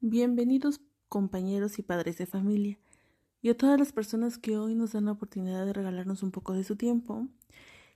Bienvenidos 0.00 0.80
compañeros 1.08 1.80
y 1.80 1.82
padres 1.82 2.18
de 2.18 2.26
familia 2.26 2.78
y 3.42 3.48
a 3.48 3.56
todas 3.56 3.80
las 3.80 3.90
personas 3.90 4.38
que 4.38 4.56
hoy 4.56 4.76
nos 4.76 4.92
dan 4.92 5.06
la 5.06 5.12
oportunidad 5.12 5.66
de 5.66 5.72
regalarnos 5.72 6.22
un 6.22 6.30
poco 6.30 6.52
de 6.52 6.62
su 6.62 6.76
tiempo 6.76 7.26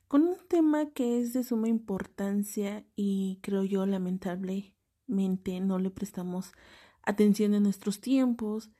con 0.09 0.25
un 0.25 0.37
tema 0.49 0.91
que 0.91 1.21
es 1.21 1.33
de 1.33 1.45
suma 1.45 1.69
importancia 1.69 2.85
y 2.97 3.39
creo 3.41 3.63
yo 3.63 3.87
lamentablemente 3.87 5.61
no 5.61 5.79
le 5.79 5.91
prestamos 5.91 6.51
atención 7.05 7.55
en 7.55 7.63
nuestros 7.63 8.01
tiempos. 8.01 8.71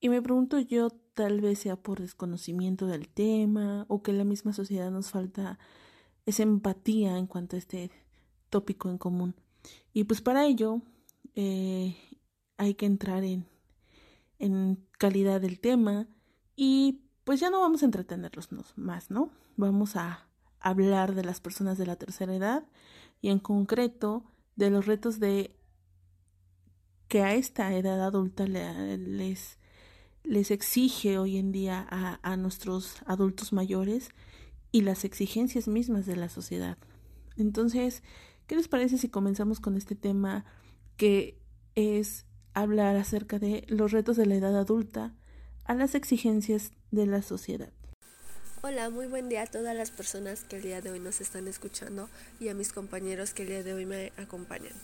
Y 0.00 0.08
me 0.08 0.20
pregunto 0.20 0.58
yo 0.58 0.90
tal 1.14 1.40
vez 1.40 1.60
sea 1.60 1.76
por 1.76 2.00
desconocimiento 2.00 2.88
del 2.88 3.08
tema 3.08 3.86
o 3.86 4.02
que 4.02 4.12
la 4.12 4.24
misma 4.24 4.52
sociedad 4.52 4.90
nos 4.90 5.10
falta 5.10 5.60
esa 6.26 6.42
empatía 6.42 7.16
en 7.16 7.28
cuanto 7.28 7.54
a 7.54 7.60
este 7.60 7.92
tópico 8.50 8.90
en 8.90 8.98
común. 8.98 9.36
Y 9.92 10.02
pues 10.02 10.20
para 10.20 10.46
ello 10.46 10.82
eh, 11.36 11.96
hay 12.62 12.74
que 12.74 12.86
entrar 12.86 13.24
en, 13.24 13.46
en 14.38 14.86
calidad 14.98 15.40
del 15.40 15.58
tema 15.58 16.06
y 16.54 17.00
pues 17.24 17.40
ya 17.40 17.50
no 17.50 17.60
vamos 17.60 17.82
a 17.82 17.86
entretenerlos 17.86 18.50
más, 18.76 19.10
¿no? 19.10 19.30
Vamos 19.56 19.96
a 19.96 20.28
hablar 20.60 21.14
de 21.14 21.24
las 21.24 21.40
personas 21.40 21.76
de 21.76 21.86
la 21.86 21.96
tercera 21.96 22.34
edad 22.34 22.64
y 23.20 23.30
en 23.30 23.40
concreto 23.40 24.24
de 24.54 24.70
los 24.70 24.86
retos 24.86 25.18
de 25.18 25.56
que 27.08 27.22
a 27.22 27.34
esta 27.34 27.74
edad 27.74 28.00
adulta 28.00 28.46
les, 28.46 29.58
les 30.22 30.50
exige 30.50 31.18
hoy 31.18 31.38
en 31.38 31.50
día 31.50 31.84
a, 31.90 32.20
a 32.22 32.36
nuestros 32.36 33.02
adultos 33.06 33.52
mayores 33.52 34.10
y 34.70 34.82
las 34.82 35.04
exigencias 35.04 35.66
mismas 35.66 36.06
de 36.06 36.16
la 36.16 36.28
sociedad. 36.28 36.78
Entonces, 37.36 38.04
¿qué 38.46 38.54
les 38.54 38.68
parece 38.68 38.98
si 38.98 39.08
comenzamos 39.08 39.58
con 39.58 39.76
este 39.76 39.96
tema 39.96 40.44
que 40.96 41.38
es 41.74 42.24
hablar 42.54 42.96
acerca 42.96 43.38
de 43.38 43.64
los 43.68 43.92
retos 43.92 44.16
de 44.16 44.26
la 44.26 44.34
edad 44.34 44.56
adulta 44.56 45.14
a 45.64 45.74
las 45.74 45.94
exigencias 45.94 46.72
de 46.90 47.06
la 47.06 47.22
sociedad. 47.22 47.72
Hola, 48.62 48.90
muy 48.90 49.06
buen 49.06 49.28
día 49.28 49.42
a 49.42 49.46
todas 49.46 49.74
las 49.74 49.90
personas 49.90 50.44
que 50.44 50.56
el 50.56 50.62
día 50.62 50.80
de 50.80 50.90
hoy 50.90 51.00
nos 51.00 51.20
están 51.20 51.48
escuchando 51.48 52.08
y 52.38 52.48
a 52.48 52.54
mis 52.54 52.72
compañeros 52.72 53.34
que 53.34 53.42
el 53.42 53.48
día 53.48 53.62
de 53.62 53.72
hoy 53.72 53.86
me 53.86 54.12
acompañan. 54.16 54.74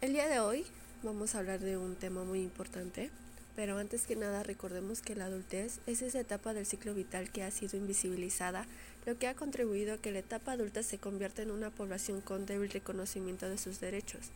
El 0.00 0.12
día 0.12 0.28
de 0.28 0.40
hoy 0.40 0.64
vamos 1.02 1.34
a 1.34 1.40
hablar 1.40 1.60
de 1.60 1.76
un 1.76 1.96
tema 1.96 2.24
muy 2.24 2.40
importante, 2.40 3.10
pero 3.56 3.78
antes 3.78 4.06
que 4.06 4.16
nada 4.16 4.42
recordemos 4.42 5.02
que 5.02 5.16
la 5.16 5.26
adultez 5.26 5.80
es 5.86 6.00
esa 6.00 6.20
etapa 6.20 6.54
del 6.54 6.64
ciclo 6.64 6.94
vital 6.94 7.30
que 7.30 7.42
ha 7.42 7.50
sido 7.50 7.76
invisibilizada, 7.76 8.66
lo 9.04 9.18
que 9.18 9.28
ha 9.28 9.34
contribuido 9.34 9.94
a 9.94 9.98
que 9.98 10.12
la 10.12 10.20
etapa 10.20 10.52
adulta 10.52 10.82
se 10.82 10.98
convierta 10.98 11.42
en 11.42 11.50
una 11.50 11.70
población 11.70 12.20
con 12.20 12.46
débil 12.46 12.70
reconocimiento 12.70 13.48
de 13.48 13.58
sus 13.58 13.80
derechos 13.80 14.30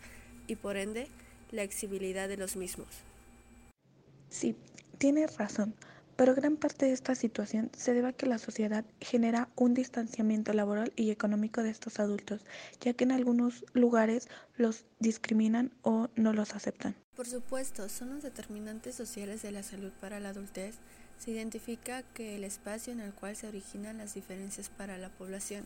y 0.47 0.57
por 0.57 0.77
ende 0.77 1.09
la 1.51 1.63
exigibilidad 1.63 2.29
de 2.29 2.37
los 2.37 2.57
mismos. 2.57 2.89
Sí, 4.29 4.57
tiene 4.99 5.27
razón, 5.27 5.75
pero 6.17 6.35
gran 6.35 6.57
parte 6.57 6.87
de 6.87 6.93
esta 6.93 7.15
situación 7.15 7.71
se 7.77 7.95
debe 7.95 8.09
a 8.09 8.13
que 8.13 8.27
la 8.27 8.39
sociedad 8.39 8.85
genera 9.01 9.49
un 9.57 9.75
distanciamiento 9.75 10.53
laboral 10.53 10.93
y 10.95 11.11
económico 11.11 11.63
de 11.63 11.71
estos 11.71 11.99
adultos, 11.99 12.45
ya 12.81 12.93
que 12.93 13.05
en 13.05 13.13
algunos 13.13 13.65
lugares 13.73 14.29
los 14.57 14.85
discriminan 14.99 15.73
o 15.83 16.09
no 16.17 16.33
los 16.33 16.55
aceptan. 16.55 16.95
Por 17.17 17.27
supuesto, 17.27 17.89
son 17.89 18.11
los 18.11 18.23
determinantes 18.23 18.95
sociales 18.95 19.43
de 19.43 19.51
la 19.51 19.63
salud 19.63 19.93
para 20.01 20.21
la 20.21 20.29
adultez. 20.29 20.77
Se 21.19 21.31
identifica 21.31 22.03
que 22.15 22.37
el 22.37 22.45
espacio 22.45 22.93
en 22.93 23.01
el 23.01 23.13
cual 23.13 23.35
se 23.37 23.49
originan 23.49 23.99
las 23.99 24.15
diferencias 24.15 24.69
para 24.69 24.99
la 24.99 25.09
población 25.09 25.65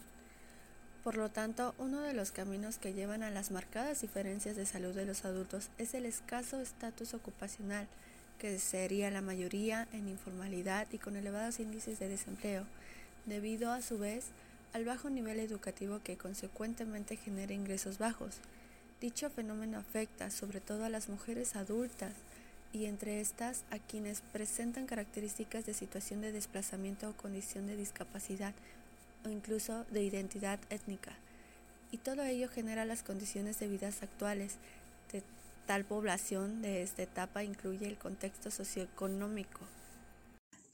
por 1.04 1.18
lo 1.18 1.28
tanto, 1.28 1.74
uno 1.76 2.00
de 2.00 2.14
los 2.14 2.32
caminos 2.32 2.78
que 2.78 2.94
llevan 2.94 3.22
a 3.22 3.30
las 3.30 3.50
marcadas 3.50 4.00
diferencias 4.00 4.56
de 4.56 4.64
salud 4.64 4.94
de 4.94 5.04
los 5.04 5.26
adultos 5.26 5.68
es 5.76 5.92
el 5.92 6.06
escaso 6.06 6.62
estatus 6.62 7.12
ocupacional, 7.12 7.86
que 8.38 8.58
sería 8.58 9.10
la 9.10 9.20
mayoría 9.20 9.86
en 9.92 10.08
informalidad 10.08 10.86
y 10.92 10.98
con 10.98 11.16
elevados 11.16 11.60
índices 11.60 11.98
de 11.98 12.08
desempleo, 12.08 12.64
debido 13.26 13.70
a 13.70 13.82
su 13.82 13.98
vez 13.98 14.24
al 14.72 14.86
bajo 14.86 15.10
nivel 15.10 15.40
educativo 15.40 16.00
que 16.02 16.16
consecuentemente 16.16 17.16
genera 17.16 17.52
ingresos 17.52 17.98
bajos. 17.98 18.36
Dicho 19.02 19.28
fenómeno 19.28 19.76
afecta 19.76 20.30
sobre 20.30 20.62
todo 20.62 20.86
a 20.86 20.88
las 20.88 21.10
mujeres 21.10 21.54
adultas 21.54 22.14
y 22.72 22.86
entre 22.86 23.20
estas 23.20 23.64
a 23.70 23.78
quienes 23.78 24.22
presentan 24.32 24.86
características 24.86 25.66
de 25.66 25.74
situación 25.74 26.22
de 26.22 26.32
desplazamiento 26.32 27.10
o 27.10 27.12
condición 27.12 27.66
de 27.66 27.76
discapacidad 27.76 28.54
o 29.24 29.28
incluso 29.30 29.84
de 29.90 30.02
identidad 30.02 30.58
étnica. 30.70 31.12
Y 31.90 31.98
todo 31.98 32.22
ello 32.24 32.48
genera 32.48 32.84
las 32.84 33.02
condiciones 33.02 33.58
de 33.58 33.68
vidas 33.68 34.02
actuales 34.02 34.56
de 35.12 35.22
tal 35.66 35.84
población 35.84 36.62
de 36.62 36.82
esta 36.82 37.02
etapa 37.02 37.44
incluye 37.44 37.86
el 37.86 37.96
contexto 37.96 38.50
socioeconómico. 38.50 39.60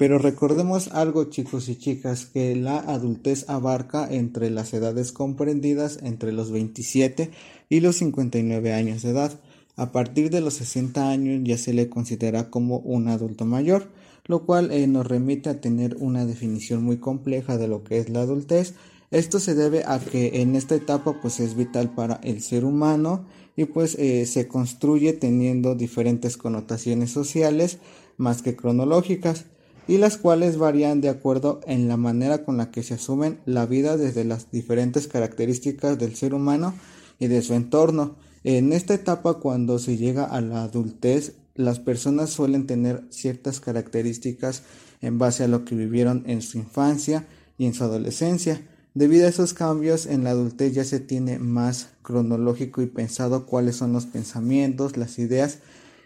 Pero 0.00 0.16
recordemos 0.16 0.88
algo 0.93 1.25
chicos 1.25 1.69
y 1.69 1.77
chicas, 1.77 2.25
que 2.25 2.56
la 2.56 2.78
adultez 2.78 3.50
abarca 3.50 4.09
entre 4.11 4.49
las 4.49 4.72
edades 4.72 5.12
comprendidas 5.12 5.99
entre 6.03 6.32
los 6.32 6.50
27 6.50 7.31
y 7.69 7.81
los 7.81 7.97
59 7.97 8.72
años 8.72 9.03
de 9.03 9.11
edad. 9.11 9.38
A 9.76 9.92
partir 9.92 10.31
de 10.31 10.41
los 10.41 10.54
60 10.54 11.08
años 11.08 11.41
ya 11.44 11.56
se 11.56 11.72
le 11.72 11.88
considera 11.88 12.50
como 12.50 12.78
un 12.78 13.08
adulto 13.08 13.44
mayor 13.44 13.88
lo 14.31 14.47
cual 14.47 14.70
eh, 14.70 14.86
nos 14.86 15.08
remite 15.08 15.50
a 15.50 15.60
tener 15.60 15.97
una 15.98 16.25
definición 16.25 16.84
muy 16.84 16.98
compleja 16.98 17.58
de 17.58 17.66
lo 17.66 17.82
que 17.82 17.98
es 17.98 18.10
la 18.10 18.20
adultez. 18.20 18.75
Esto 19.10 19.41
se 19.41 19.56
debe 19.56 19.82
a 19.84 19.98
que 19.98 20.41
en 20.41 20.54
esta 20.54 20.76
etapa 20.76 21.20
pues 21.20 21.41
es 21.41 21.56
vital 21.56 21.91
para 21.91 22.20
el 22.22 22.41
ser 22.41 22.64
humano 22.64 23.26
y 23.56 23.64
pues 23.64 23.97
eh, 23.98 24.26
se 24.26 24.47
construye 24.47 25.14
teniendo 25.14 25.75
diferentes 25.75 26.37
connotaciones 26.37 27.10
sociales 27.10 27.78
más 28.19 28.42
que 28.42 28.54
cronológicas 28.54 29.47
y 29.88 29.98
las 29.98 30.16
cuales 30.16 30.58
varían 30.58 31.00
de 31.00 31.08
acuerdo 31.08 31.60
en 31.66 31.88
la 31.88 31.97
manera 31.97 32.44
con 32.44 32.56
la 32.56 32.70
que 32.70 32.84
se 32.84 32.94
asumen 32.94 33.41
la 33.47 33.66
vida 33.66 33.97
desde 33.97 34.25
las 34.25 34.52
diferentes 34.52 35.08
características 35.08 35.98
del 35.98 36.14
ser 36.14 36.34
humano 36.34 36.75
y 37.19 37.26
de 37.26 37.42
su 37.42 37.54
entorno. 37.54 38.14
En 38.45 38.73
esta 38.73 38.95
etapa 38.95 39.34
cuando 39.34 39.78
se 39.78 39.97
llega 39.97 40.25
a 40.25 40.41
la 40.41 40.62
adultez 40.62 41.34
las 41.55 41.78
personas 41.78 42.31
suelen 42.31 42.67
tener 42.67 43.05
ciertas 43.11 43.61
características 43.61 44.62
en 45.03 45.19
base 45.19 45.45
a 45.45 45.49
lo 45.49 45.65
que 45.65 45.75
vivieron 45.75 46.25
en 46.27 46.43
su 46.43 46.59
infancia 46.59 47.27
y 47.59 47.67
en 47.67 47.75
su 47.75 47.84
adolescencia. 47.84 48.67
Debido 48.95 49.27
a 49.27 49.29
esos 49.29 49.53
cambios, 49.55 50.06
en 50.06 50.25
la 50.25 50.31
adultez 50.31 50.75
ya 50.75 50.84
se 50.84 51.00
tiene 51.00 51.39
más 51.39 51.91
cronológico 52.03 52.83
y 52.83 52.87
pensado 52.87 53.47
cuáles 53.47 53.77
son 53.77 53.93
los 53.93 54.06
pensamientos, 54.06 54.97
las 54.97 55.19
ideas 55.19 55.59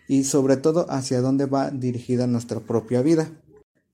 y 0.08 0.24
sobre 0.24 0.56
todo 0.56 0.90
hacia 0.90 1.20
dónde 1.20 1.46
va 1.46 1.70
dirigida 1.70 2.26
nuestra 2.26 2.60
propia 2.60 3.00
vida. 3.00 3.30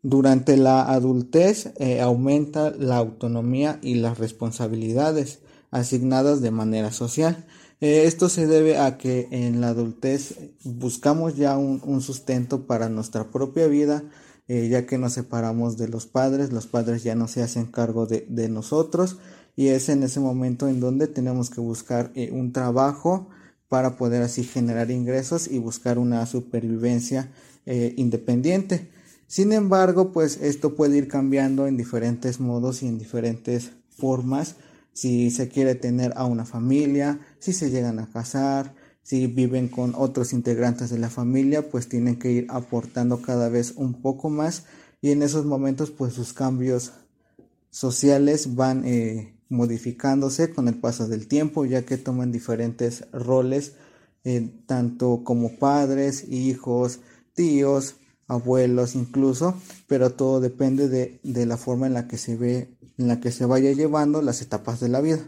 Durante 0.03 0.57
la 0.57 0.91
adultez 0.91 1.73
eh, 1.77 2.01
aumenta 2.01 2.71
la 2.71 2.97
autonomía 2.97 3.79
y 3.83 3.97
las 3.97 4.19
responsabilidades 4.19 5.41
asignadas 5.71 6.41
de 6.41 6.51
manera 6.51 6.91
social. 6.91 7.47
Eh, 7.81 8.05
esto 8.05 8.29
se 8.29 8.47
debe 8.47 8.77
a 8.79 8.99
que 8.99 9.29
en 9.31 9.63
la 9.63 9.69
adultez 9.69 10.35
buscamos 10.65 11.37
ya 11.37 11.57
un, 11.57 12.01
sustento 12.03 12.67
para 12.67 12.91
nuestra 12.91 13.31
propia 13.31 13.69
vida, 13.69 14.05
eh, 14.49 14.69
ya 14.69 14.85
que 14.85 14.99
nos 14.99 15.15
separamos 15.15 15.79
de 15.79 15.89
los 15.89 16.07
padres, 16.07 16.53
los 16.53 16.67
padres 16.67 17.03
ya 17.03 17.15
no 17.15 17.27
se 17.27 17.43
hacen 17.43 17.67
cargo 17.67 18.07
de, 18.07 18.49
nosotros 18.51 19.17
y 19.57 19.69
es 19.69 19.89
en 19.89 20.03
ese 20.03 20.21
momento 20.21 20.69
en 20.69 20.81
donde 20.81 21.07
tenemos 21.07 21.49
que 21.49 21.63
buscar 21.63 22.13
eh, 22.15 22.31
un 22.33 22.53
trabajo 22.53 23.29
para 23.69 23.97
poder 23.97 24.23
así 24.23 24.45
generar 24.45 24.91
ingresos 24.91 25.49
y 25.49 25.59
buscar 25.59 25.99
una 25.99 26.27
supervivencia 26.27 27.31
independiente. 27.67 28.89
Sin 29.29 29.53
embargo, 29.53 30.11
pues 30.11 30.41
esto 30.43 30.75
puede 30.75 30.97
ir 30.99 31.07
cambiando 31.07 31.69
en 31.69 31.77
diferentes 31.77 32.41
modos 32.41 32.83
y 32.83 32.89
en 32.89 32.99
diferentes 32.99 33.71
formas 33.91 34.57
si 34.93 35.31
se 35.31 35.49
quiere 35.49 35.75
tener 35.75 36.13
a 36.17 36.25
una 36.25 36.45
familia, 36.45 37.21
si 37.39 37.53
se 37.53 37.71
llegan 37.71 37.99
a 37.99 38.11
casar, 38.11 38.75
si 39.03 39.27
viven 39.27 39.69
con 39.69 39.95
otros 39.97 40.33
integrantes 40.33 40.91
de 40.91 40.99
la 40.99 41.11
familia, 41.11 41.71
pues 41.71 41.89
tienen 41.89 42.19
que 42.19 42.31
ir 42.31 42.47
aportando 42.49 43.23
cada 43.23 43.49
vez 43.49 43.73
un 43.77 44.01
poco 44.03 44.31
más. 44.31 44.65
Y 45.01 45.11
en 45.11 45.23
esos 45.23 45.47
momentos 45.47 45.91
pues 45.91 46.15
sus 46.15 46.33
cambios 46.33 46.93
sociales 47.71 48.55
van 48.55 48.85
eh, 48.85 49.35
modificándose 49.49 50.53
con 50.53 50.69
el 50.69 50.75
paso 50.75 51.09
del 51.09 51.27
tiempo 51.27 51.65
ya 51.65 51.83
que 51.83 51.97
toman 51.97 52.33
diferentes 52.33 53.05
roles 53.13 53.75
eh, 54.25 54.51
tanto 54.67 55.23
como 55.25 55.57
padres, 55.57 56.29
hijos, 56.29 57.01
tíos, 57.33 57.97
abuelos 58.31 58.95
incluso, 58.95 59.55
pero 59.87 60.13
todo 60.13 60.41
depende 60.41 60.89
de, 60.89 61.21
de 61.23 61.47
la 61.47 61.57
forma 61.57 61.87
en 61.87 61.95
la 61.95 62.09
que 62.09 62.19
se 62.19 62.37
ve 62.37 62.69
en 62.99 63.09
la 63.09 63.21
que 63.21 63.33
se 63.33 63.47
vaya 63.47 63.73
llevando 63.73 64.23
las 64.23 64.43
etapas 64.43 64.79
de 64.81 64.89
la 64.89 65.01
vida. 65.01 65.21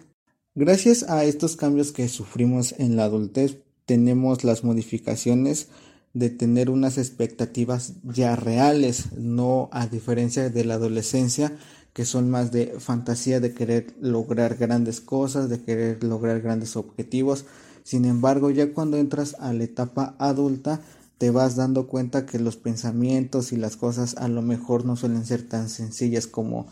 Gracias 0.54 1.04
a 1.04 1.25
estos 1.25 1.56
cambios 1.56 1.93
que 1.93 2.08
sufrimos 2.08 2.75
en 2.78 2.96
la 2.96 3.04
adultez, 3.04 3.58
tenemos 3.87 4.44
las 4.44 4.64
modificaciones 4.64 5.69
de 6.12 6.28
tener 6.28 6.69
unas 6.69 6.99
expectativas 6.99 7.94
ya 8.04 8.37
reales, 8.37 9.12
no 9.16 9.70
a 9.72 9.87
diferencia 9.87 10.50
de 10.50 10.64
la 10.64 10.75
adolescencia, 10.75 11.56
que 11.94 12.05
son 12.05 12.31
más 12.31 12.52
de 12.52 12.75
fantasía 12.78 13.40
de 13.40 13.55
querer 13.55 13.94
lograr 14.00 14.56
grandes 14.56 15.00
cosas, 15.00 15.48
de 15.48 15.62
querer 15.62 16.05
lograr 16.05 16.40
grandes 16.40 16.76
objetivos, 16.76 17.46
Sin 17.84 18.05
embargo, 18.05 18.50
ya 18.50 18.72
cuando 18.72 18.96
entras 18.96 19.34
a 19.40 19.52
la 19.52 19.64
etapa 19.64 20.14
adulta, 20.20 20.81
te 21.22 21.30
vas 21.30 21.54
dando 21.54 21.86
cuenta 21.86 22.26
que 22.26 22.40
los 22.40 22.56
pensamientos 22.56 23.52
y 23.52 23.56
las 23.56 23.76
cosas 23.76 24.16
a 24.16 24.26
lo 24.26 24.42
mejor 24.42 24.84
no 24.84 24.96
suelen 24.96 25.24
ser 25.24 25.48
tan 25.48 25.69
sencillas 25.69 26.26
como 26.26 26.66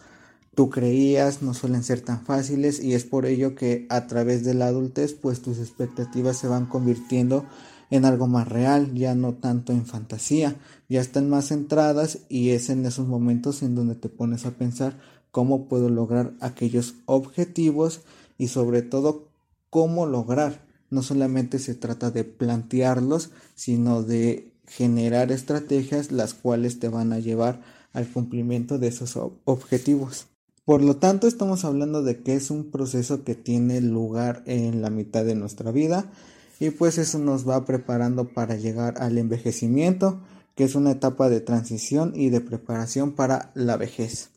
tú 0.57 0.71
creías, 0.71 1.41
no 1.41 1.55
suelen 1.55 1.85
ser 1.85 2.01
tan 2.01 2.25
fáciles 2.25 2.83
y 2.83 2.95
es 2.95 3.05
por 3.05 3.27
ello 3.27 3.55
que 3.55 3.87
a 3.91 4.09
través 4.09 4.43
de 4.43 4.55
la 4.55 4.67
adultez 4.67 5.15
pues 5.15 5.41
tus 5.41 5.61
expectativas 5.61 6.37
se 6.37 6.49
van 6.49 6.67
convirtiendo 6.67 7.47
en 7.91 8.05
algo 8.05 8.27
más 8.27 8.49
real, 8.49 8.93
ya 8.93 9.15
no 9.15 9.35
tanto 9.35 9.73
en 9.73 9.87
fantasía, 9.87 10.57
ya 10.89 11.01
están 11.01 11.31
más 11.31 11.47
centradas 11.47 12.19
y 12.29 12.51
es 12.51 12.71
en 12.71 12.85
esos 12.85 13.07
momentos 13.07 13.63
en 13.63 13.77
donde 13.77 13.95
te 13.95 14.09
pones 14.09 14.47
a 14.47 14.51
pensar 14.51 14.99
cómo 15.31 15.69
puedo 15.69 15.91
lograr 15.91 16.33
aquellos 16.41 16.97
objetivos 17.07 18.01
y 18.37 18.49
sobre 18.49 18.83
todo 18.83 19.29
cómo 19.71 20.07
lograr. 20.07 20.70
No 20.91 21.03
solamente 21.03 21.59
se 21.59 21.75
trata 21.75 22.11
de 22.11 22.25
plantearlos, 22.25 23.31
sino 23.55 24.03
de 24.03 24.53
generar 24.67 25.33
estrategias 25.33 26.13
las 26.13 26.35
cuales 26.35 26.79
te 26.79 26.89
van 26.89 27.13
a 27.13 27.19
llevar 27.19 27.63
al 27.93 28.09
cumplimiento 28.09 28.79
de 28.79 28.89
esos 28.89 29.19
objetivos. 29.45 30.27
Por 30.65 30.83
lo 30.83 30.97
tanto, 30.97 31.27
estamos 31.27 31.65
hablando 31.65 32.03
de 32.03 32.23
que 32.23 32.35
es 32.35 32.51
un 32.51 32.71
proceso 32.71 33.25
que 33.25 33.35
tiene 33.35 33.81
lugar 33.81 34.43
en 34.47 34.83
la 34.83 34.91
mitad 34.91 35.25
de 35.25 35.35
nuestra 35.35 35.73
vida 35.73 36.13
y 36.61 36.71
pues 36.71 36.99
eso 36.99 37.19
nos 37.19 37.49
va 37.49 37.65
preparando 37.65 38.29
para 38.29 38.55
llegar 38.55 39.03
al 39.03 39.19
envejecimiento, 39.19 40.21
que 40.55 40.65
es 40.65 40.75
una 40.75 40.93
etapa 40.93 41.29
de 41.29 41.41
transición 41.41 42.13
y 42.15 42.29
de 42.29 42.41
preparación 42.41 43.13
para 43.13 43.51
la 43.55 43.77
vejez. 43.77 44.31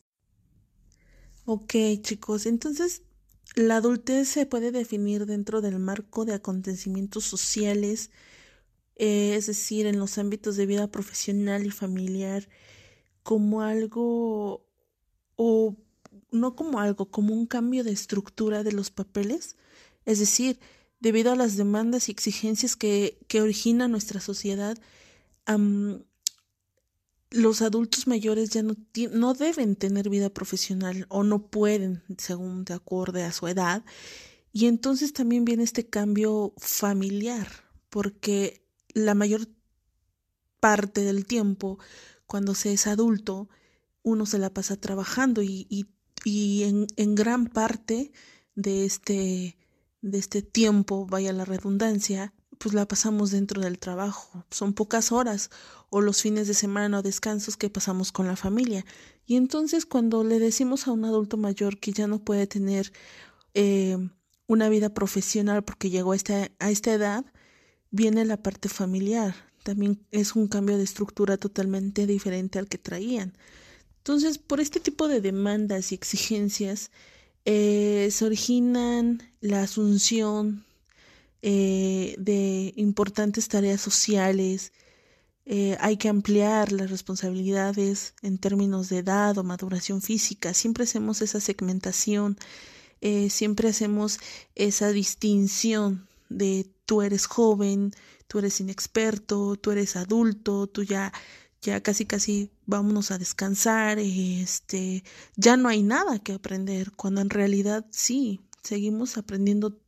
Ok 1.46 1.76
chicos, 2.02 2.46
entonces 2.46 3.04
la 3.56 3.78
adultez 3.78 4.28
se 4.28 4.46
puede 4.46 4.72
definir 4.72 5.26
dentro 5.26 5.62
del 5.62 5.80
marco 5.80 6.26
de 6.26 6.34
acontecimientos 6.34 7.26
sociales, 7.26 8.12
eh, 8.96 9.36
es 9.36 9.48
decir, 9.48 9.86
en 9.86 10.00
los 10.00 10.18
ámbitos 10.18 10.56
de 10.56 10.66
vida 10.66 10.90
profesional 10.92 11.66
y 11.66 11.72
familiar, 11.72 12.48
como 13.24 13.62
algo, 13.62 14.66
o 15.36 15.76
no 16.32 16.56
como 16.56 16.80
algo, 16.80 17.12
como 17.12 17.34
un 17.34 17.46
cambio 17.46 17.84
de 17.84 17.92
estructura 17.92 18.64
de 18.64 18.72
los 18.72 18.92
papeles, 18.92 19.58
es 20.06 20.20
decir, 20.20 20.60
debido 21.00 21.32
a 21.32 21.36
las 21.36 21.58
demandas 21.58 22.10
y 22.10 22.12
exigencias 22.12 22.76
que, 22.76 23.20
que 23.28 23.42
origina 23.42 23.88
nuestra 23.88 24.20
sociedad, 24.20 24.78
los 27.34 27.62
adultos 27.62 28.08
mayores 28.08 28.52
ya 28.52 28.64
no, 28.64 28.76
no 29.12 29.34
deben 29.34 29.76
tener 29.76 30.10
vida 30.10 30.30
profesional 30.30 31.06
o 31.10 31.24
no 31.24 31.48
pueden, 31.48 32.04
según 32.18 32.64
de 32.64 32.76
acuerdo 32.76 33.24
a 33.24 33.32
su 33.32 33.48
edad. 33.48 33.84
Y 34.52 34.68
entonces 34.68 35.14
también 35.14 35.44
viene 35.44 35.64
este 35.64 35.90
cambio 35.90 36.54
familiar, 36.58 37.48
porque 37.90 38.66
la 38.94 39.16
mayor 39.16 39.48
parte 40.60 41.02
del 41.02 41.26
tiempo, 41.26 41.80
cuando 42.28 42.54
se 42.54 42.74
es 42.74 42.88
adulto, 42.88 43.50
uno 44.04 44.26
se 44.26 44.38
la 44.38 44.54
pasa 44.54 44.78
trabajando 44.78 45.42
y, 45.42 45.66
y, 45.70 45.88
y 46.24 46.64
en, 46.64 46.88
en 46.98 47.16
gran 47.16 47.48
parte 47.48 48.12
de 48.56 48.86
este 48.86 49.58
de 50.04 50.20
este 50.20 50.42
tiempo, 50.42 51.08
vaya 51.08 51.32
la 51.32 51.46
redundancia, 51.46 52.34
pues 52.60 52.76
la 52.76 52.86
pasamos 52.86 53.32
dentro 53.32 53.62
del 53.62 53.80
trabajo. 53.80 54.46
Son 54.52 54.74
pocas 54.74 55.12
horas 55.14 55.50
o 55.94 56.02
los 56.02 56.24
fines 56.24 56.48
de 56.48 56.56
semana 56.56 56.98
o 56.98 57.02
descansos 57.04 57.56
que 57.56 57.70
pasamos 57.70 58.12
con 58.12 58.26
la 58.26 58.36
familia. 58.36 58.84
Y 59.28 59.36
entonces 59.36 59.86
cuando 59.86 60.24
le 60.24 60.40
decimos 60.40 60.88
a 60.88 60.92
un 60.92 61.06
adulto 61.06 61.38
mayor 61.38 61.80
que 61.80 61.94
ya 61.94 62.08
no 62.08 62.18
puede 62.18 62.48
tener 62.48 62.92
eh, 63.54 63.98
una 64.48 64.70
vida 64.70 64.90
profesional 64.90 65.64
porque 65.64 65.92
llegó 65.92 66.14
a 66.14 66.16
esta, 66.16 66.50
a 66.58 66.72
esta 66.72 66.92
edad, 66.94 67.26
viene 67.92 68.26
la 68.26 68.42
parte 68.42 68.70
familiar. 68.70 69.36
También 69.62 70.04
es 70.10 70.36
un 70.36 70.48
cambio 70.48 70.78
de 70.78 70.84
estructura 70.84 71.38
totalmente 71.38 72.08
diferente 72.08 72.58
al 72.58 72.68
que 72.68 72.80
traían. 72.80 73.34
Entonces, 74.00 74.40
por 74.40 74.60
este 74.60 74.80
tipo 74.80 75.08
de 75.08 75.22
demandas 75.22 75.92
y 75.92 75.96
exigencias, 75.96 76.90
eh, 77.46 78.10
se 78.12 78.26
originan 78.26 79.22
la 79.42 79.62
asunción 79.62 80.66
eh, 81.44 82.16
de 82.18 82.74
importantes 82.78 83.48
tareas 83.48 83.80
sociales, 83.80 84.74
eh, 85.46 85.78
hay 85.80 85.98
que 85.98 86.10
ampliar 86.10 86.72
las 86.72 86.90
responsabilidades 86.90 88.14
en 88.22 88.38
términos 88.38 88.90
de 88.90 89.00
edad 89.00 89.38
o 89.38 89.44
maduración 89.44 90.02
física, 90.02 90.54
siempre 90.54 90.86
hacemos 90.86 91.22
esa 91.22 91.40
segmentación, 91.40 92.38
siempre 93.30 93.68
hacemos 93.68 94.20
esa 94.56 94.94
distinción 94.94 96.08
de 96.30 96.72
tú 96.86 97.02
eres 97.02 97.26
joven, 97.26 97.92
tú 98.28 98.40
eres 98.40 98.62
inexperto, 98.62 99.58
tú 99.58 99.72
eres 99.72 99.98
adulto, 99.98 100.68
tú 100.68 100.84
ya 100.84 101.12
ya 101.64 101.82
casi 101.82 102.06
casi 102.06 102.52
vámonos 102.66 103.12
a 103.12 103.18
descansar, 103.18 103.98
este, 103.98 105.04
ya 105.36 105.58
no 105.58 105.70
hay 105.70 105.82
nada 105.82 106.20
que 106.20 106.34
aprender, 106.34 106.92
cuando 106.92 107.22
en 107.22 107.30
realidad 107.30 107.86
sí, 107.90 108.42
seguimos 108.62 109.18
aprendiendo 109.18 109.80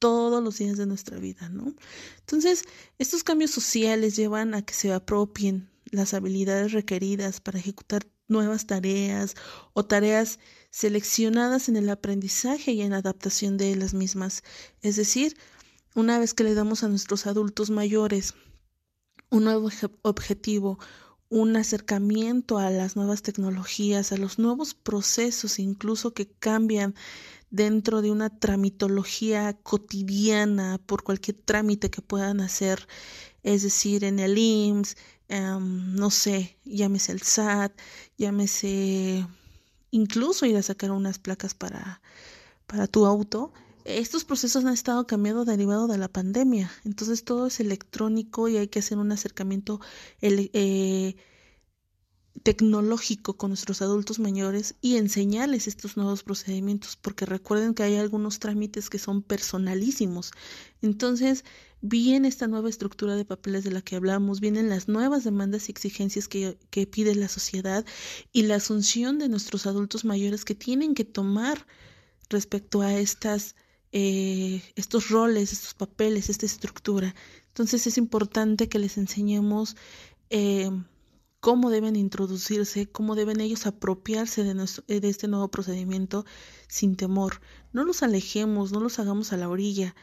todos 0.00 0.42
los 0.42 0.58
días 0.58 0.76
de 0.76 0.86
nuestra 0.86 1.18
vida, 1.18 1.48
¿no? 1.48 1.74
Entonces, 2.18 2.64
estos 2.98 3.22
cambios 3.22 3.52
sociales 3.52 4.16
llevan 4.16 4.54
a 4.54 4.62
que 4.62 4.74
se 4.74 4.92
apropien 4.92 5.70
las 5.92 6.14
habilidades 6.14 6.72
requeridas 6.72 7.40
para 7.40 7.60
ejecutar 7.60 8.06
nuevas 8.26 8.66
tareas 8.66 9.34
o 9.72 9.84
tareas 9.84 10.38
seleccionadas 10.70 11.68
en 11.68 11.76
el 11.76 11.90
aprendizaje 11.90 12.72
y 12.72 12.80
en 12.82 12.92
adaptación 12.92 13.56
de 13.56 13.76
las 13.76 13.92
mismas. 13.94 14.42
Es 14.82 14.96
decir, 14.96 15.36
una 15.94 16.18
vez 16.18 16.34
que 16.34 16.44
le 16.44 16.54
damos 16.54 16.82
a 16.82 16.88
nuestros 16.88 17.26
adultos 17.26 17.70
mayores 17.70 18.34
un 19.30 19.44
nuevo 19.44 19.68
objetivo, 20.02 20.78
un 21.28 21.56
acercamiento 21.56 22.58
a 22.58 22.70
las 22.70 22.96
nuevas 22.96 23.22
tecnologías, 23.22 24.12
a 24.12 24.16
los 24.16 24.38
nuevos 24.38 24.74
procesos 24.74 25.58
incluso 25.58 26.12
que 26.12 26.28
cambian 26.28 26.94
dentro 27.50 28.02
de 28.02 28.10
una 28.10 28.30
tramitología 28.30 29.52
cotidiana 29.62 30.78
por 30.86 31.02
cualquier 31.02 31.36
trámite 31.36 31.90
que 31.90 32.02
puedan 32.02 32.40
hacer, 32.40 32.86
es 33.42 33.62
decir, 33.62 34.04
en 34.04 34.18
el 34.18 34.38
IMSS, 34.38 34.96
em, 35.28 35.94
no 35.94 36.10
sé, 36.10 36.56
llámese 36.64 37.12
el 37.12 37.22
SAT, 37.22 37.72
llámese 38.18 39.26
incluso 39.90 40.46
ir 40.46 40.56
a 40.56 40.62
sacar 40.62 40.90
unas 40.92 41.18
placas 41.18 41.54
para, 41.54 42.00
para 42.66 42.86
tu 42.86 43.06
auto. 43.06 43.52
Estos 43.84 44.24
procesos 44.24 44.64
han 44.64 44.74
estado 44.74 45.06
cambiando 45.06 45.44
derivado 45.44 45.88
de 45.88 45.98
la 45.98 46.08
pandemia, 46.08 46.70
entonces 46.84 47.24
todo 47.24 47.46
es 47.46 47.60
electrónico 47.60 48.48
y 48.48 48.58
hay 48.58 48.68
que 48.68 48.78
hacer 48.80 48.98
un 48.98 49.10
acercamiento 49.10 49.80
eh, 50.20 51.16
tecnológico 52.42 53.36
con 53.36 53.50
nuestros 53.50 53.82
adultos 53.82 54.18
mayores 54.18 54.74
y 54.80 54.96
enseñarles 54.96 55.66
estos 55.66 55.96
nuevos 55.96 56.22
procedimientos, 56.22 56.96
porque 56.96 57.26
recuerden 57.26 57.74
que 57.74 57.82
hay 57.82 57.96
algunos 57.96 58.38
trámites 58.38 58.88
que 58.88 58.98
son 58.98 59.22
personalísimos. 59.22 60.32
Entonces, 60.80 61.44
viene 61.82 62.28
esta 62.28 62.46
nueva 62.46 62.68
estructura 62.68 63.16
de 63.16 63.24
papeles 63.24 63.64
de 63.64 63.70
la 63.70 63.82
que 63.82 63.96
hablamos, 63.96 64.40
vienen 64.40 64.68
las 64.68 64.88
nuevas 64.88 65.24
demandas 65.24 65.68
y 65.68 65.72
exigencias 65.72 66.28
que, 66.28 66.58
que 66.70 66.86
pide 66.86 67.14
la 67.14 67.28
sociedad 67.28 67.84
y 68.32 68.42
la 68.42 68.56
asunción 68.56 69.18
de 69.18 69.28
nuestros 69.28 69.66
adultos 69.66 70.04
mayores 70.04 70.44
que 70.44 70.54
tienen 70.54 70.94
que 70.94 71.04
tomar 71.04 71.66
respecto 72.28 72.80
a 72.82 72.94
estas 72.94 73.54
eh, 73.92 74.62
estos 74.76 75.08
roles, 75.08 75.52
estos 75.52 75.74
papeles, 75.74 76.30
esta 76.30 76.46
estructura. 76.46 77.14
Entonces 77.48 77.86
es 77.88 77.98
importante 77.98 78.68
que 78.68 78.78
les 78.78 78.96
enseñemos 78.98 79.76
eh, 80.30 80.70
cómo 81.40 81.70
deben 81.70 81.96
introducirse, 81.96 82.86
cómo 82.86 83.14
deben 83.14 83.40
ellos 83.40 83.66
apropiarse 83.66 84.44
de, 84.44 85.00
de 85.00 85.08
este 85.08 85.26
nuevo 85.26 85.48
procedimiento 85.48 86.24
sin 86.68 86.96
temor. 86.96 87.40
No 87.72 87.84
los 87.84 88.02
alejemos, 88.02 88.72
no 88.72 88.80
los 88.80 88.98
hagamos 88.98 89.32
a 89.32 89.38
la 89.38 89.48
orilla, 89.48 89.94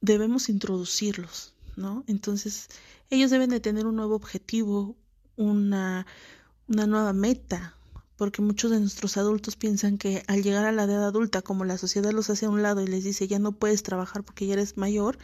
debemos 0.00 0.48
introducirlos, 0.48 1.54
¿no? 1.76 2.04
Entonces 2.06 2.68
ellos 3.10 3.30
deben 3.30 3.50
de 3.50 3.60
tener 3.60 3.86
un 3.86 3.96
nuevo 3.96 4.14
objetivo, 4.16 4.96
una, 5.36 6.06
una 6.66 6.86
nueva 6.86 7.12
meta, 7.12 7.76
porque 8.16 8.40
muchos 8.40 8.70
de 8.70 8.80
nuestros 8.80 9.16
adultos 9.16 9.56
piensan 9.56 9.98
que 9.98 10.22
al 10.28 10.42
llegar 10.42 10.64
a 10.64 10.72
la 10.72 10.84
edad 10.84 11.04
adulta, 11.04 11.42
como 11.42 11.64
la 11.64 11.76
sociedad 11.76 12.12
los 12.12 12.30
hace 12.30 12.46
a 12.46 12.50
un 12.50 12.62
lado 12.62 12.82
y 12.82 12.86
les 12.86 13.04
dice 13.04 13.28
ya 13.28 13.38
no 13.38 13.52
puedes 13.52 13.82
trabajar 13.82 14.24
porque 14.24 14.46
ya 14.46 14.54
eres 14.54 14.76
mayor, 14.76 15.18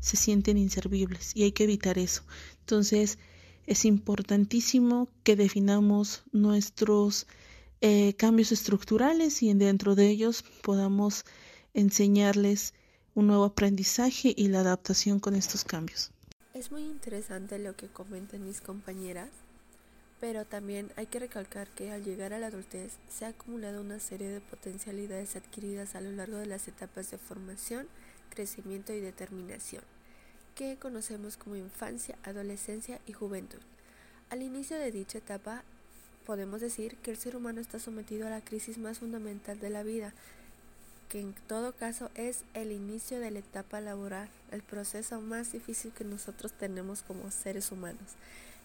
se 0.00 0.16
sienten 0.16 0.58
inservibles 0.58 1.34
y 1.34 1.44
hay 1.44 1.52
que 1.52 1.64
evitar 1.64 1.98
eso. 1.98 2.22
Entonces, 2.60 3.18
es 3.66 3.84
importantísimo 3.84 5.08
que 5.24 5.36
definamos 5.36 6.22
nuestros 6.32 7.26
eh, 7.80 8.14
cambios 8.14 8.52
estructurales 8.52 9.42
y 9.42 9.52
dentro 9.54 9.94
de 9.94 10.08
ellos 10.08 10.44
podamos 10.62 11.24
enseñarles 11.74 12.74
un 13.14 13.26
nuevo 13.26 13.44
aprendizaje 13.44 14.34
y 14.36 14.48
la 14.48 14.60
adaptación 14.60 15.20
con 15.20 15.34
estos 15.34 15.64
cambios. 15.64 16.10
Es 16.54 16.70
muy 16.70 16.82
interesante 16.82 17.58
lo 17.58 17.76
que 17.76 17.88
comentan 17.88 18.44
mis 18.44 18.60
compañeras 18.60 19.28
pero 20.22 20.44
también 20.44 20.88
hay 20.94 21.06
que 21.06 21.18
recalcar 21.18 21.66
que 21.66 21.90
al 21.90 22.04
llegar 22.04 22.32
a 22.32 22.38
la 22.38 22.46
adultez 22.46 22.92
se 23.08 23.24
ha 23.24 23.30
acumulado 23.30 23.80
una 23.80 23.98
serie 23.98 24.28
de 24.28 24.40
potencialidades 24.40 25.34
adquiridas 25.34 25.96
a 25.96 26.00
lo 26.00 26.12
largo 26.12 26.36
de 26.36 26.46
las 26.46 26.68
etapas 26.68 27.10
de 27.10 27.18
formación 27.18 27.88
crecimiento 28.30 28.92
y 28.92 29.00
determinación, 29.00 29.82
que 30.54 30.76
conocemos 30.76 31.36
como 31.36 31.56
infancia, 31.56 32.16
adolescencia 32.24 33.00
y 33.06 33.12
juventud. 33.12 33.60
Al 34.30 34.42
inicio 34.42 34.78
de 34.78 34.92
dicha 34.92 35.18
etapa, 35.18 35.62
podemos 36.26 36.60
decir 36.60 36.96
que 36.96 37.10
el 37.10 37.16
ser 37.16 37.36
humano 37.36 37.60
está 37.60 37.78
sometido 37.78 38.26
a 38.26 38.30
la 38.30 38.40
crisis 38.40 38.78
más 38.78 38.98
fundamental 38.98 39.58
de 39.60 39.70
la 39.70 39.82
vida, 39.82 40.12
que 41.08 41.20
en 41.20 41.34
todo 41.46 41.72
caso 41.72 42.10
es 42.14 42.44
el 42.54 42.72
inicio 42.72 43.20
de 43.20 43.30
la 43.30 43.40
etapa 43.40 43.80
laboral, 43.80 44.28
el 44.50 44.62
proceso 44.62 45.20
más 45.20 45.52
difícil 45.52 45.92
que 45.92 46.04
nosotros 46.04 46.52
tenemos 46.52 47.02
como 47.02 47.30
seres 47.30 47.70
humanos, 47.72 48.16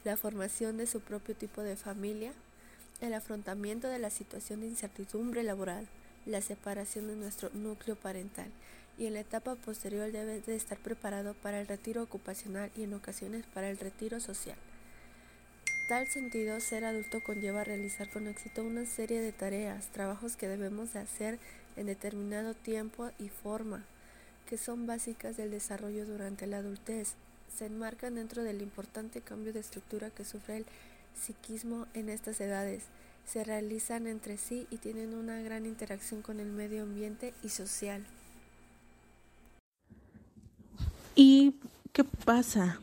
la 0.04 0.16
formación 0.16 0.78
de 0.78 0.88
su 0.88 1.02
propio 1.02 1.36
tipo 1.36 1.62
de 1.62 1.76
familia, 1.76 2.32
el 3.02 3.14
afrontamiento 3.14 3.88
de 3.88 4.00
la 4.00 4.10
situación 4.10 4.62
de 4.62 4.68
incertidumbre 4.68 5.44
laboral, 5.44 5.88
la 6.26 6.42
separación 6.42 7.08
de 7.08 7.16
nuestro 7.16 7.50
núcleo 7.54 7.96
parental 7.96 8.52
y 8.98 9.06
en 9.06 9.14
la 9.14 9.20
etapa 9.20 9.56
posterior 9.56 10.12
debe 10.12 10.42
de 10.42 10.56
estar 10.56 10.78
preparado 10.78 11.34
para 11.36 11.62
el 11.62 11.68
retiro 11.68 12.04
ocupacional 12.04 12.72
y 12.76 12.84
en 12.84 12.94
ocasiones 12.94 13.46
para 13.54 13.70
el 13.70 13.78
retiro 13.78 14.20
social. 14.20 14.58
Tal 15.88 16.06
sentido, 16.08 16.60
ser 16.60 16.84
adulto 16.84 17.22
conlleva 17.24 17.64
realizar 17.64 18.10
con 18.10 18.28
éxito 18.28 18.64
una 18.64 18.86
serie 18.86 19.22
de 19.22 19.32
tareas, 19.32 19.88
trabajos 19.88 20.36
que 20.36 20.50
debemos 20.50 20.92
de 20.92 21.00
hacer 21.00 21.40
en 21.78 21.86
determinado 21.86 22.56
tiempo 22.56 23.12
y 23.20 23.30
forma, 23.30 23.86
que 24.50 24.58
son 24.58 24.86
básicas 24.86 25.38
del 25.38 25.52
desarrollo 25.52 26.06
durante 26.06 26.46
la 26.46 26.58
adultez. 26.58 27.14
Se 27.56 27.68
enmarcan 27.68 28.16
dentro 28.16 28.44
del 28.44 28.62
importante 28.62 29.22
cambio 29.22 29.54
de 29.54 29.62
estructura 29.62 30.10
que 30.10 30.26
sufre 30.26 30.58
el 30.58 30.66
psiquismo 31.16 31.88
en 31.94 32.10
estas 32.10 32.42
edades. 32.42 32.84
Se 33.26 33.44
realizan 33.44 34.08
entre 34.08 34.38
sí 34.38 34.68
y 34.70 34.78
tienen 34.78 35.14
una 35.14 35.42
gran 35.42 35.66
interacción 35.66 36.22
con 36.22 36.42
el 36.42 36.48
medio 36.48 36.84
ambiente 36.84 37.34
y 37.44 37.50
social. 37.50 38.06
¿Y 41.20 41.56
qué 41.94 42.04
pasa 42.04 42.80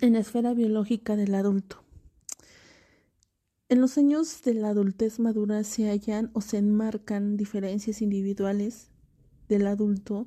en 0.00 0.14
la 0.14 0.18
esfera 0.18 0.52
biológica 0.52 1.14
del 1.14 1.32
adulto? 1.36 1.84
En 3.68 3.80
los 3.80 3.96
años 3.98 4.42
de 4.42 4.54
la 4.54 4.70
adultez 4.70 5.20
madura 5.20 5.62
se 5.62 5.88
hallan 5.88 6.32
o 6.32 6.40
se 6.40 6.58
enmarcan 6.58 7.36
diferencias 7.36 8.02
individuales 8.02 8.88
del 9.48 9.68
adulto 9.68 10.26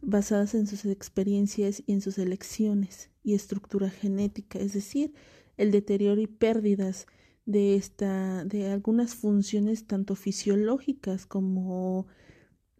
basadas 0.00 0.54
en 0.54 0.66
sus 0.66 0.86
experiencias 0.86 1.82
y 1.86 1.92
en 1.92 2.00
sus 2.00 2.16
elecciones 2.16 3.10
y 3.22 3.34
estructura 3.34 3.90
genética, 3.90 4.58
es 4.58 4.72
decir, 4.72 5.12
el 5.58 5.70
deterioro 5.70 6.22
y 6.22 6.26
pérdidas 6.26 7.08
de 7.44 7.74
esta 7.74 8.46
de 8.46 8.70
algunas 8.70 9.14
funciones 9.14 9.86
tanto 9.86 10.14
fisiológicas 10.14 11.26
como 11.26 12.06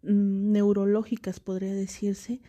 mm, 0.01 0.53
neurológicas 0.53 1.39
podría 1.39 1.75
decirse 1.75 2.41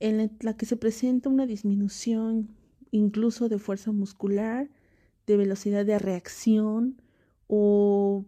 en 0.00 0.36
la 0.40 0.56
que 0.56 0.66
se 0.66 0.76
presenta 0.76 1.28
una 1.28 1.46
disminución 1.46 2.54
incluso 2.90 3.48
de 3.48 3.58
fuerza 3.58 3.92
muscular, 3.92 4.70
de 5.26 5.36
velocidad 5.36 5.84
de 5.84 5.98
reacción 5.98 7.02
o 7.46 8.24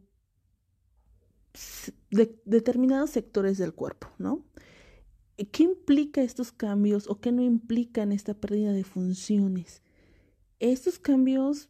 de 2.11 2.41
determinados 2.45 3.11
sectores 3.11 3.59
del 3.59 3.75
cuerpo, 3.75 4.09
¿no? 4.19 4.45
¿Qué 5.53 5.63
implica 5.63 6.23
estos 6.23 6.51
cambios 6.51 7.09
o 7.09 7.21
qué 7.21 7.31
no 7.31 7.43
implican 7.43 8.11
esta 8.11 8.35
pérdida 8.35 8.73
de 8.73 8.83
funciones? 8.83 9.83
Estos 10.59 10.99
cambios, 10.99 11.69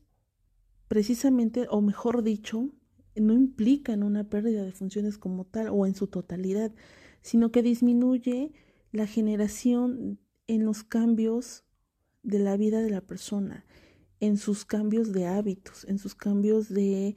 precisamente, 0.88 1.67
o 1.71 1.83
mejor 1.83 2.23
dicho, 2.23 2.71
no 3.14 3.35
implican 3.35 4.02
una 4.02 4.25
pérdida 4.25 4.62
de 4.62 4.73
funciones 4.73 5.19
como 5.19 5.45
tal 5.45 5.69
o 5.69 5.87
en 5.87 5.95
su 5.95 6.07
totalidad, 6.07 6.73
sino 7.21 7.50
que 7.50 7.62
disminuye 7.62 8.52
la 8.92 9.07
generación 9.07 10.18
en 10.47 10.64
los 10.64 10.83
cambios 10.85 11.64
de 12.23 12.38
la 12.38 12.57
vida 12.57 12.80
de 12.80 12.90
la 12.90 13.00
persona, 13.00 13.64
en 14.21 14.37
sus 14.37 14.64
cambios 14.64 15.12
de 15.12 15.26
hábitos, 15.26 15.85
en 15.85 15.99
sus 15.99 16.14
cambios 16.14 16.68
de, 16.68 17.16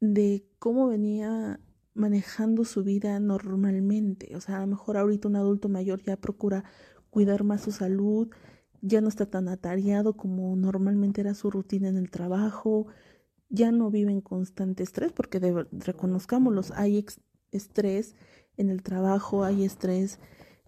de 0.00 0.46
cómo 0.58 0.88
venía 0.88 1.60
manejando 1.94 2.64
su 2.64 2.82
vida 2.82 3.18
normalmente. 3.20 4.34
O 4.36 4.40
sea, 4.40 4.58
a 4.58 4.60
lo 4.60 4.66
mejor 4.66 4.96
ahorita 4.96 5.28
un 5.28 5.36
adulto 5.36 5.68
mayor 5.68 6.02
ya 6.02 6.16
procura 6.16 6.64
cuidar 7.10 7.44
más 7.44 7.62
su 7.62 7.70
salud, 7.70 8.28
ya 8.80 9.00
no 9.00 9.08
está 9.08 9.26
tan 9.26 9.48
atareado 9.48 10.16
como 10.16 10.56
normalmente 10.56 11.20
era 11.20 11.34
su 11.34 11.50
rutina 11.50 11.88
en 11.88 11.96
el 11.96 12.10
trabajo, 12.10 12.86
ya 13.48 13.70
no 13.70 13.90
vive 13.90 14.12
en 14.12 14.20
constante 14.20 14.82
estrés, 14.82 15.12
porque 15.12 15.38
reconozcámoslos, 15.70 16.72
hay 16.72 17.04
estrés 17.52 18.14
en 18.56 18.68
el 18.68 18.82
trabajo, 18.82 19.44
hay 19.44 19.64
estrés 19.64 20.18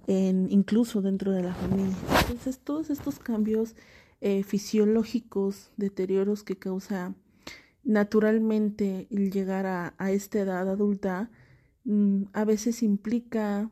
incluso 0.06 1.02
dentro 1.02 1.32
de 1.32 1.42
la 1.42 1.54
familia. 1.54 1.96
Entonces, 2.20 2.58
todos 2.60 2.90
estos 2.90 3.18
cambios 3.18 3.74
eh, 4.20 4.42
fisiológicos, 4.42 5.72
deterioros 5.76 6.42
que 6.42 6.56
causa 6.56 7.14
naturalmente 7.82 9.06
el 9.10 9.30
llegar 9.30 9.66
a, 9.66 9.94
a 9.98 10.10
esta 10.10 10.40
edad 10.40 10.68
adulta, 10.68 11.30
mm, 11.84 12.24
a 12.32 12.44
veces 12.44 12.82
implica 12.82 13.70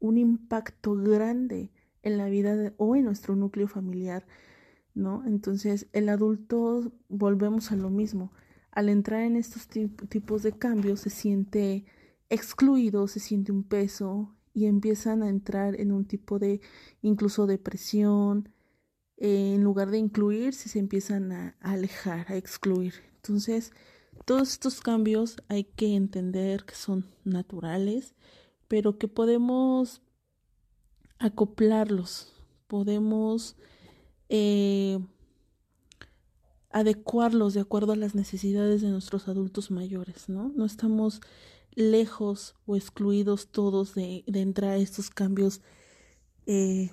un 0.00 0.18
impacto 0.18 0.94
grande 0.94 1.70
en 2.02 2.18
la 2.18 2.28
vida 2.28 2.72
o 2.76 2.96
en 2.96 3.04
nuestro 3.04 3.34
núcleo 3.34 3.68
familiar, 3.68 4.26
¿no? 4.94 5.24
Entonces, 5.26 5.88
el 5.92 6.08
adulto, 6.08 6.92
volvemos 7.08 7.72
a 7.72 7.76
lo 7.76 7.90
mismo, 7.90 8.32
al 8.70 8.88
entrar 8.88 9.22
en 9.22 9.36
estos 9.36 9.68
tipos 9.68 10.42
de 10.42 10.52
cambios 10.52 11.00
se 11.00 11.10
siente 11.10 11.84
excluido, 12.28 13.06
se 13.08 13.20
siente 13.20 13.52
un 13.52 13.62
peso 13.62 14.34
y 14.54 14.66
empiezan 14.66 15.22
a 15.22 15.28
entrar 15.28 15.78
en 15.78 15.92
un 15.92 16.06
tipo 16.06 16.38
de 16.38 16.60
incluso 17.02 17.46
depresión, 17.46 18.48
en 19.16 19.62
lugar 19.62 19.90
de 19.90 19.98
incluirse 19.98 20.68
se 20.68 20.78
empiezan 20.78 21.32
a, 21.32 21.56
a 21.60 21.72
alejar, 21.72 22.32
a 22.32 22.36
excluir. 22.36 22.94
Entonces, 23.16 23.72
todos 24.24 24.50
estos 24.50 24.80
cambios 24.80 25.36
hay 25.48 25.64
que 25.64 25.94
entender 25.94 26.64
que 26.64 26.74
son 26.74 27.06
naturales, 27.24 28.14
pero 28.68 28.96
que 28.96 29.08
podemos 29.08 30.00
acoplarlos, 31.18 32.32
podemos 32.66 33.56
eh, 34.28 34.98
adecuarlos 36.70 37.54
de 37.54 37.60
acuerdo 37.60 37.92
a 37.92 37.96
las 37.96 38.14
necesidades 38.14 38.82
de 38.82 38.88
nuestros 38.88 39.28
adultos 39.28 39.70
mayores, 39.70 40.28
¿no? 40.28 40.52
No 40.56 40.64
estamos 40.64 41.20
lejos 41.74 42.54
o 42.66 42.76
excluidos 42.76 43.48
todos 43.50 43.94
de, 43.94 44.24
entrar 44.26 44.72
a 44.72 44.76
estos 44.76 45.10
cambios 45.10 45.60
eh, 46.46 46.90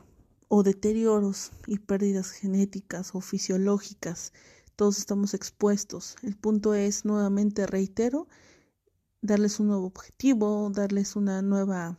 o 0.47 0.63
deterioros 0.63 1.51
y 1.67 1.79
pérdidas 1.79 2.31
genéticas 2.31 3.15
o 3.15 3.21
fisiológicas. 3.21 4.33
Todos 4.75 4.97
estamos 4.97 5.33
expuestos. 5.33 6.15
El 6.23 6.35
punto 6.35 6.73
es, 6.73 7.05
nuevamente 7.05 7.67
reitero, 7.67 8.27
darles 9.21 9.59
un 9.59 9.67
nuevo 9.67 9.85
objetivo, 9.85 10.69
darles 10.73 11.15
una 11.15 11.41
nueva 11.41 11.97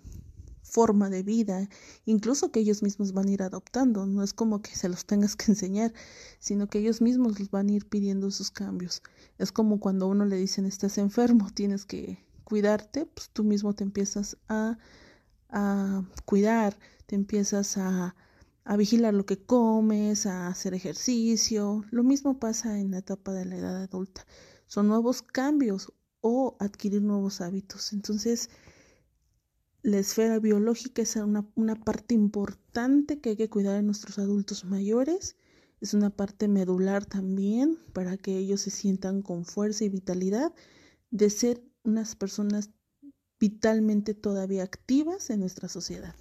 forma 0.63 1.11
de 1.11 1.23
vida, 1.23 1.69
incluso 2.07 2.51
que 2.51 2.61
ellos 2.61 2.83
mismos 2.83 3.13
van 3.13 3.29
a 3.29 3.33
ir 3.33 3.43
adoptando, 3.43 4.07
no 4.07 4.23
es 4.23 4.33
como 4.33 4.63
que 4.63 4.75
se 4.75 4.89
los 4.89 5.05
tengas 5.05 5.37
que 5.37 5.53
enseñar, 5.53 5.93
sino 6.39 6.67
que 6.67 6.79
ellos 6.79 7.03
mismos 7.03 7.39
los 7.39 7.51
van 7.51 7.69
a 7.69 7.73
ir 7.73 7.87
pidiendo 7.87 8.31
sus 8.31 8.51
cambios. 8.51 9.03
Es 9.39 9.53
como 9.53 9.81
cuando 9.81 10.07
a 10.07 10.09
uno 10.09 10.25
le 10.25 10.37
dicen 10.37 10.65
estás 10.65 10.97
enfermo, 10.97 11.51
tienes 11.55 11.85
que 11.85 12.25
cuidarte, 12.53 13.07
pues 13.07 13.31
tú 13.31 13.45
mismo 13.45 13.73
te 13.73 13.83
empiezas 13.83 14.37
a, 14.47 14.77
a 15.49 16.05
cuidar, 16.27 16.79
te 17.07 17.15
empiezas 17.15 17.79
a, 17.79 18.15
a 18.65 18.77
vigilar 18.77 19.15
lo 19.15 19.25
que 19.25 19.43
comes, 19.43 20.27
a 20.27 20.49
hacer 20.49 20.75
ejercicio. 20.75 21.83
Lo 21.91 22.03
mismo 22.03 22.39
pasa 22.39 22.79
en 22.79 22.91
la 22.91 22.99
etapa 22.99 23.33
de 23.33 23.47
la 23.47 23.57
edad 23.57 23.83
adulta. 23.83 24.27
Son 24.67 24.87
nuevos 24.87 25.23
cambios 25.23 25.95
o 26.21 26.59
adquirir 26.61 27.01
nuevos 27.01 27.41
hábitos. 27.41 27.95
Entonces, 27.95 28.51
la 29.81 29.97
esfera 29.97 30.39
biológica 30.39 31.01
es 31.01 31.17
una, 31.17 31.49
una, 31.55 31.77
parte 31.83 32.15
importante 32.15 33.19
que 33.23 33.31
hay 33.31 33.37
que 33.37 33.49
cuidar 33.49 33.79
en 33.79 33.87
nuestros 33.87 34.19
adultos 34.19 34.67
mayores. 34.67 35.37
Es 35.81 35.95
una 35.95 36.11
parte 36.11 36.49
medular 36.49 37.07
también 37.07 37.79
para 37.95 38.19
que 38.19 38.37
ellos 38.37 38.61
se 38.61 38.71
sientan 38.71 39.23
con 39.23 39.47
fuerza 39.47 39.85
y 39.85 39.89
vitalidad 39.89 40.53
de 41.11 41.31
ser 41.31 41.72
unas 41.85 42.15
personas 42.15 42.71
vitalmente 43.41 44.15
todavía 44.15 44.63
activas 44.63 45.31
en 45.31 45.41
nuestra 45.41 45.69
sociedad. 45.69 46.15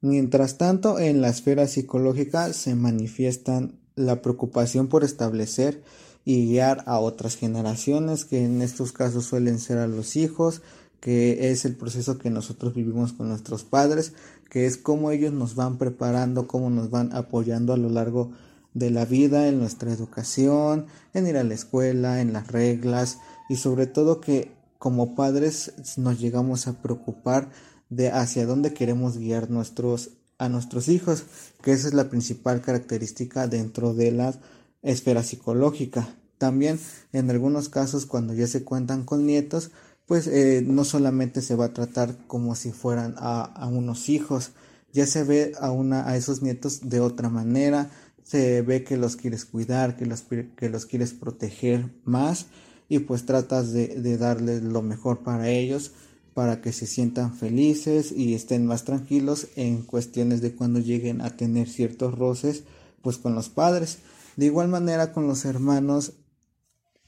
Mientras 0.00 0.56
tanto, 0.56 0.98
en 0.98 1.20
la 1.20 1.28
esfera 1.28 1.66
psicológica 1.66 2.52
se 2.54 2.74
manifiestan 2.74 3.78
la 3.96 4.22
preocupación 4.22 4.88
por 4.88 5.04
establecer 5.04 5.82
y 6.24 6.46
guiar 6.46 6.84
a 6.86 6.98
otras 7.00 7.36
generaciones, 7.36 8.24
que 8.24 8.44
en 8.44 8.62
estos 8.62 8.92
casos 8.92 9.26
suelen 9.26 9.58
ser 9.58 9.76
a 9.76 9.86
los 9.86 10.16
hijos, 10.16 10.62
que 11.00 11.50
es 11.50 11.66
el 11.66 11.76
proceso 11.76 12.18
que 12.18 12.30
nosotros 12.30 12.74
vivimos 12.74 13.12
con 13.12 13.28
nuestros 13.28 13.64
padres, 13.64 14.14
que 14.48 14.64
es 14.64 14.78
cómo 14.78 15.10
ellos 15.10 15.34
nos 15.34 15.54
van 15.54 15.76
preparando, 15.76 16.46
cómo 16.46 16.70
nos 16.70 16.90
van 16.90 17.14
apoyando 17.14 17.74
a 17.74 17.76
lo 17.76 17.90
largo 17.90 18.32
de 18.72 18.90
la 18.90 19.04
vida, 19.04 19.48
en 19.48 19.58
nuestra 19.58 19.92
educación, 19.92 20.86
en 21.12 21.26
ir 21.26 21.36
a 21.36 21.44
la 21.44 21.54
escuela, 21.54 22.20
en 22.20 22.32
las 22.32 22.48
reglas 22.48 23.18
y 23.50 23.56
sobre 23.56 23.88
todo 23.88 24.20
que 24.20 24.52
como 24.78 25.16
padres 25.16 25.72
nos 25.96 26.20
llegamos 26.20 26.68
a 26.68 26.80
preocupar 26.80 27.50
de 27.88 28.08
hacia 28.08 28.46
dónde 28.46 28.72
queremos 28.72 29.18
guiar 29.18 29.50
nuestros, 29.50 30.10
a 30.38 30.48
nuestros 30.48 30.86
hijos, 30.88 31.24
que 31.60 31.72
esa 31.72 31.88
es 31.88 31.94
la 31.94 32.08
principal 32.08 32.62
característica 32.62 33.48
dentro 33.48 33.92
de 33.92 34.12
la 34.12 34.34
esfera 34.82 35.24
psicológica. 35.24 36.14
También 36.38 36.78
en 37.12 37.28
algunos 37.28 37.68
casos 37.68 38.06
cuando 38.06 38.34
ya 38.34 38.46
se 38.46 38.62
cuentan 38.62 39.04
con 39.04 39.26
nietos, 39.26 39.72
pues 40.06 40.28
eh, 40.28 40.62
no 40.64 40.84
solamente 40.84 41.42
se 41.42 41.56
va 41.56 41.66
a 41.66 41.74
tratar 41.74 42.16
como 42.28 42.54
si 42.54 42.70
fueran 42.70 43.16
a, 43.18 43.42
a 43.42 43.66
unos 43.66 44.08
hijos, 44.08 44.52
ya 44.92 45.06
se 45.06 45.24
ve 45.24 45.54
a, 45.58 45.72
una, 45.72 46.08
a 46.08 46.16
esos 46.16 46.40
nietos 46.40 46.88
de 46.88 47.00
otra 47.00 47.28
manera, 47.28 47.90
se 48.22 48.62
ve 48.62 48.84
que 48.84 48.96
los 48.96 49.16
quieres 49.16 49.44
cuidar, 49.44 49.96
que 49.96 50.06
los, 50.06 50.22
que 50.22 50.68
los 50.68 50.86
quieres 50.86 51.12
proteger 51.14 51.90
más 52.04 52.46
y 52.90 52.98
pues 52.98 53.24
tratas 53.24 53.72
de, 53.72 53.88
de 53.88 54.18
darles 54.18 54.62
lo 54.62 54.82
mejor 54.82 55.20
para 55.20 55.48
ellos 55.48 55.92
para 56.34 56.60
que 56.60 56.72
se 56.72 56.86
sientan 56.86 57.34
felices 57.34 58.12
y 58.12 58.34
estén 58.34 58.66
más 58.66 58.84
tranquilos 58.84 59.48
en 59.56 59.82
cuestiones 59.82 60.40
de 60.40 60.54
cuando 60.54 60.78
lleguen 60.78 61.20
a 61.20 61.36
tener 61.36 61.68
ciertos 61.68 62.14
roces 62.14 62.64
pues 63.02 63.18
con 63.18 63.34
los 63.34 63.48
padres. 63.48 63.98
De 64.36 64.46
igual 64.46 64.68
manera 64.68 65.12
con 65.12 65.26
los 65.26 65.44
hermanos, 65.44 66.12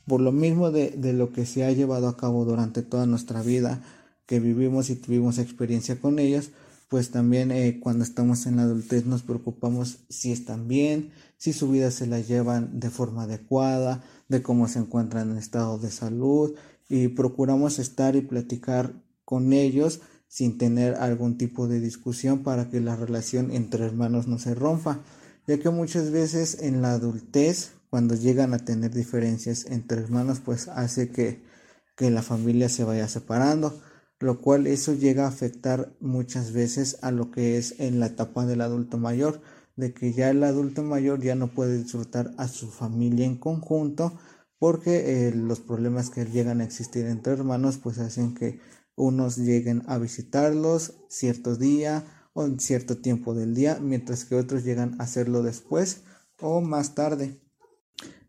por 0.06 0.20
lo 0.20 0.32
mismo 0.32 0.70
de, 0.70 0.90
de 0.90 1.12
lo 1.12 1.32
que 1.32 1.46
se 1.46 1.64
ha 1.64 1.72
llevado 1.72 2.08
a 2.08 2.16
cabo 2.16 2.44
durante 2.44 2.82
toda 2.82 3.06
nuestra 3.06 3.42
vida, 3.42 3.82
que 4.26 4.40
vivimos 4.40 4.90
y 4.90 4.96
tuvimos 4.96 5.38
experiencia 5.38 6.00
con 6.00 6.18
ellos, 6.18 6.50
pues 6.92 7.10
también 7.10 7.52
eh, 7.52 7.80
cuando 7.80 8.04
estamos 8.04 8.44
en 8.44 8.56
la 8.56 8.64
adultez 8.64 9.06
nos 9.06 9.22
preocupamos 9.22 10.00
si 10.10 10.30
están 10.30 10.68
bien, 10.68 11.10
si 11.38 11.54
su 11.54 11.70
vida 11.70 11.90
se 11.90 12.06
la 12.06 12.20
llevan 12.20 12.80
de 12.80 12.90
forma 12.90 13.22
adecuada, 13.22 14.04
de 14.28 14.42
cómo 14.42 14.68
se 14.68 14.80
encuentran 14.80 15.30
en 15.30 15.38
estado 15.38 15.78
de 15.78 15.90
salud 15.90 16.54
y 16.90 17.08
procuramos 17.08 17.78
estar 17.78 18.14
y 18.14 18.20
platicar 18.20 18.92
con 19.24 19.54
ellos 19.54 20.02
sin 20.28 20.58
tener 20.58 20.96
algún 20.96 21.38
tipo 21.38 21.66
de 21.66 21.80
discusión 21.80 22.42
para 22.42 22.68
que 22.68 22.82
la 22.82 22.94
relación 22.94 23.52
entre 23.52 23.86
hermanos 23.86 24.28
no 24.28 24.38
se 24.38 24.54
rompa, 24.54 25.00
ya 25.46 25.58
que 25.58 25.70
muchas 25.70 26.10
veces 26.10 26.58
en 26.60 26.82
la 26.82 26.92
adultez, 26.92 27.72
cuando 27.88 28.16
llegan 28.16 28.52
a 28.52 28.58
tener 28.58 28.92
diferencias 28.92 29.64
entre 29.64 30.02
hermanos, 30.02 30.40
pues 30.44 30.68
hace 30.68 31.08
que, 31.08 31.42
que 31.96 32.10
la 32.10 32.20
familia 32.20 32.68
se 32.68 32.84
vaya 32.84 33.08
separando 33.08 33.80
lo 34.22 34.40
cual 34.40 34.66
eso 34.66 34.94
llega 34.94 35.24
a 35.24 35.28
afectar 35.28 35.92
muchas 36.00 36.52
veces 36.52 36.98
a 37.02 37.10
lo 37.10 37.30
que 37.30 37.56
es 37.58 37.80
en 37.80 38.00
la 38.00 38.06
etapa 38.06 38.46
del 38.46 38.60
adulto 38.60 38.98
mayor, 38.98 39.40
de 39.76 39.92
que 39.92 40.12
ya 40.12 40.30
el 40.30 40.44
adulto 40.44 40.82
mayor 40.82 41.20
ya 41.20 41.34
no 41.34 41.48
puede 41.48 41.78
disfrutar 41.78 42.32
a 42.36 42.48
su 42.48 42.68
familia 42.68 43.26
en 43.26 43.36
conjunto 43.36 44.18
porque 44.58 45.26
eh, 45.26 45.34
los 45.34 45.60
problemas 45.60 46.10
que 46.10 46.24
llegan 46.24 46.60
a 46.60 46.64
existir 46.64 47.06
entre 47.06 47.32
hermanos 47.32 47.78
pues 47.78 47.98
hacen 47.98 48.34
que 48.34 48.60
unos 48.94 49.36
lleguen 49.36 49.82
a 49.88 49.98
visitarlos 49.98 50.94
cierto 51.08 51.56
día 51.56 52.04
o 52.34 52.44
en 52.44 52.60
cierto 52.60 52.98
tiempo 52.98 53.34
del 53.34 53.54
día, 53.54 53.78
mientras 53.80 54.24
que 54.24 54.36
otros 54.36 54.64
llegan 54.64 55.00
a 55.00 55.04
hacerlo 55.04 55.42
después 55.42 56.02
o 56.40 56.60
más 56.60 56.94
tarde. 56.94 57.40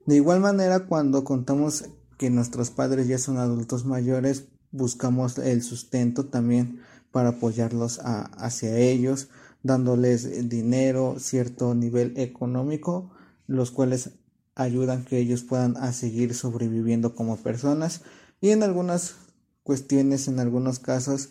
De 0.06 0.16
igual 0.16 0.40
manera, 0.40 0.88
cuando 0.88 1.24
contamos 1.24 1.86
que 2.18 2.30
nuestros 2.30 2.72
padres 2.72 3.08
ya 3.08 3.18
son 3.18 3.38
adultos 3.38 3.86
mayores, 3.86 4.50
buscamos 4.74 5.38
el 5.38 5.64
sustento 5.64 6.26
también 6.26 6.82
para 7.12 7.30
apoyarlos 7.30 8.02
hacia 8.04 8.78
ellos, 8.78 9.30
dándoles 9.62 10.50
dinero, 10.50 11.16
cierto 11.20 11.74
nivel 11.76 12.18
económico, 12.18 13.12
los 13.48 13.72
cuales 13.72 14.10
ayudan 14.56 15.06
que 15.06 15.20
ellos 15.20 15.44
puedan 15.44 15.78
a 15.78 15.94
seguir 15.94 16.34
sobreviviendo 16.34 17.16
como 17.16 17.38
personas. 17.38 18.02
Y 18.42 18.50
en 18.50 18.64
algunas 18.64 19.16
cuestiones, 19.64 20.28
en 20.28 20.40
algunos 20.40 20.80
casos, 20.80 21.30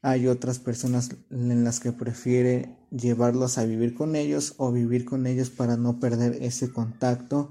hay 0.00 0.26
otras 0.26 0.58
personas 0.58 1.10
en 1.30 1.64
las 1.64 1.80
que 1.80 1.92
prefiere 1.92 2.74
llevarlos 2.90 3.58
a 3.58 3.64
vivir 3.64 3.94
con 3.94 4.16
ellos 4.16 4.54
o 4.56 4.72
vivir 4.72 5.04
con 5.04 5.26
ellos 5.26 5.50
para 5.50 5.76
no 5.76 6.00
perder 6.00 6.42
ese 6.42 6.70
contacto 6.70 7.50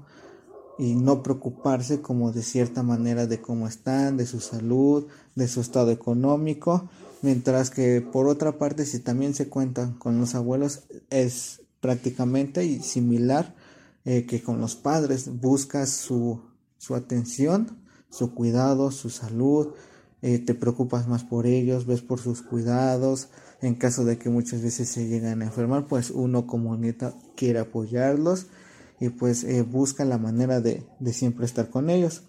y 0.78 0.94
no 0.94 1.22
preocuparse 1.22 2.00
como 2.00 2.30
de 2.32 2.42
cierta 2.42 2.82
manera 2.82 3.26
de 3.26 3.40
cómo 3.40 3.66
están, 3.66 4.16
de 4.16 4.26
su 4.26 4.40
salud, 4.40 5.06
de 5.34 5.48
su 5.48 5.60
estado 5.60 5.90
económico, 5.90 6.88
mientras 7.20 7.70
que 7.70 8.00
por 8.00 8.28
otra 8.28 8.58
parte 8.58 8.86
si 8.86 9.00
también 9.00 9.34
se 9.34 9.48
cuentan 9.48 9.94
con 9.94 10.20
los 10.20 10.36
abuelos 10.36 10.84
es 11.10 11.62
prácticamente 11.80 12.80
similar 12.80 13.54
eh, 14.04 14.24
que 14.24 14.40
con 14.40 14.60
los 14.60 14.76
padres, 14.76 15.40
buscas 15.40 15.90
su, 15.90 16.40
su 16.78 16.94
atención, 16.94 17.78
su 18.08 18.34
cuidado, 18.34 18.92
su 18.92 19.10
salud, 19.10 19.74
eh, 20.22 20.38
te 20.38 20.54
preocupas 20.54 21.08
más 21.08 21.24
por 21.24 21.46
ellos, 21.46 21.86
ves 21.86 22.02
por 22.02 22.20
sus 22.20 22.42
cuidados, 22.42 23.28
en 23.60 23.74
caso 23.74 24.04
de 24.04 24.16
que 24.16 24.30
muchas 24.30 24.62
veces 24.62 24.88
se 24.88 25.08
llegan 25.08 25.42
a 25.42 25.46
enfermar, 25.46 25.86
pues 25.86 26.10
uno 26.10 26.46
como 26.46 26.76
nieta 26.76 27.14
quiere 27.36 27.58
apoyarlos 27.58 28.46
y 29.00 29.10
pues 29.10 29.44
eh, 29.44 29.62
busca 29.62 30.04
la 30.04 30.18
manera 30.18 30.60
de, 30.60 30.84
de, 30.98 31.12
siempre 31.12 31.46
estar 31.46 31.70
con 31.70 31.90
ellos. 31.90 32.22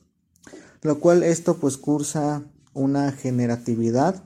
Lo 0.82 1.00
cual 1.00 1.24
esto 1.24 1.58
pues 1.58 1.78
cursa 1.78 2.44
una 2.74 3.12
generatividad 3.12 4.24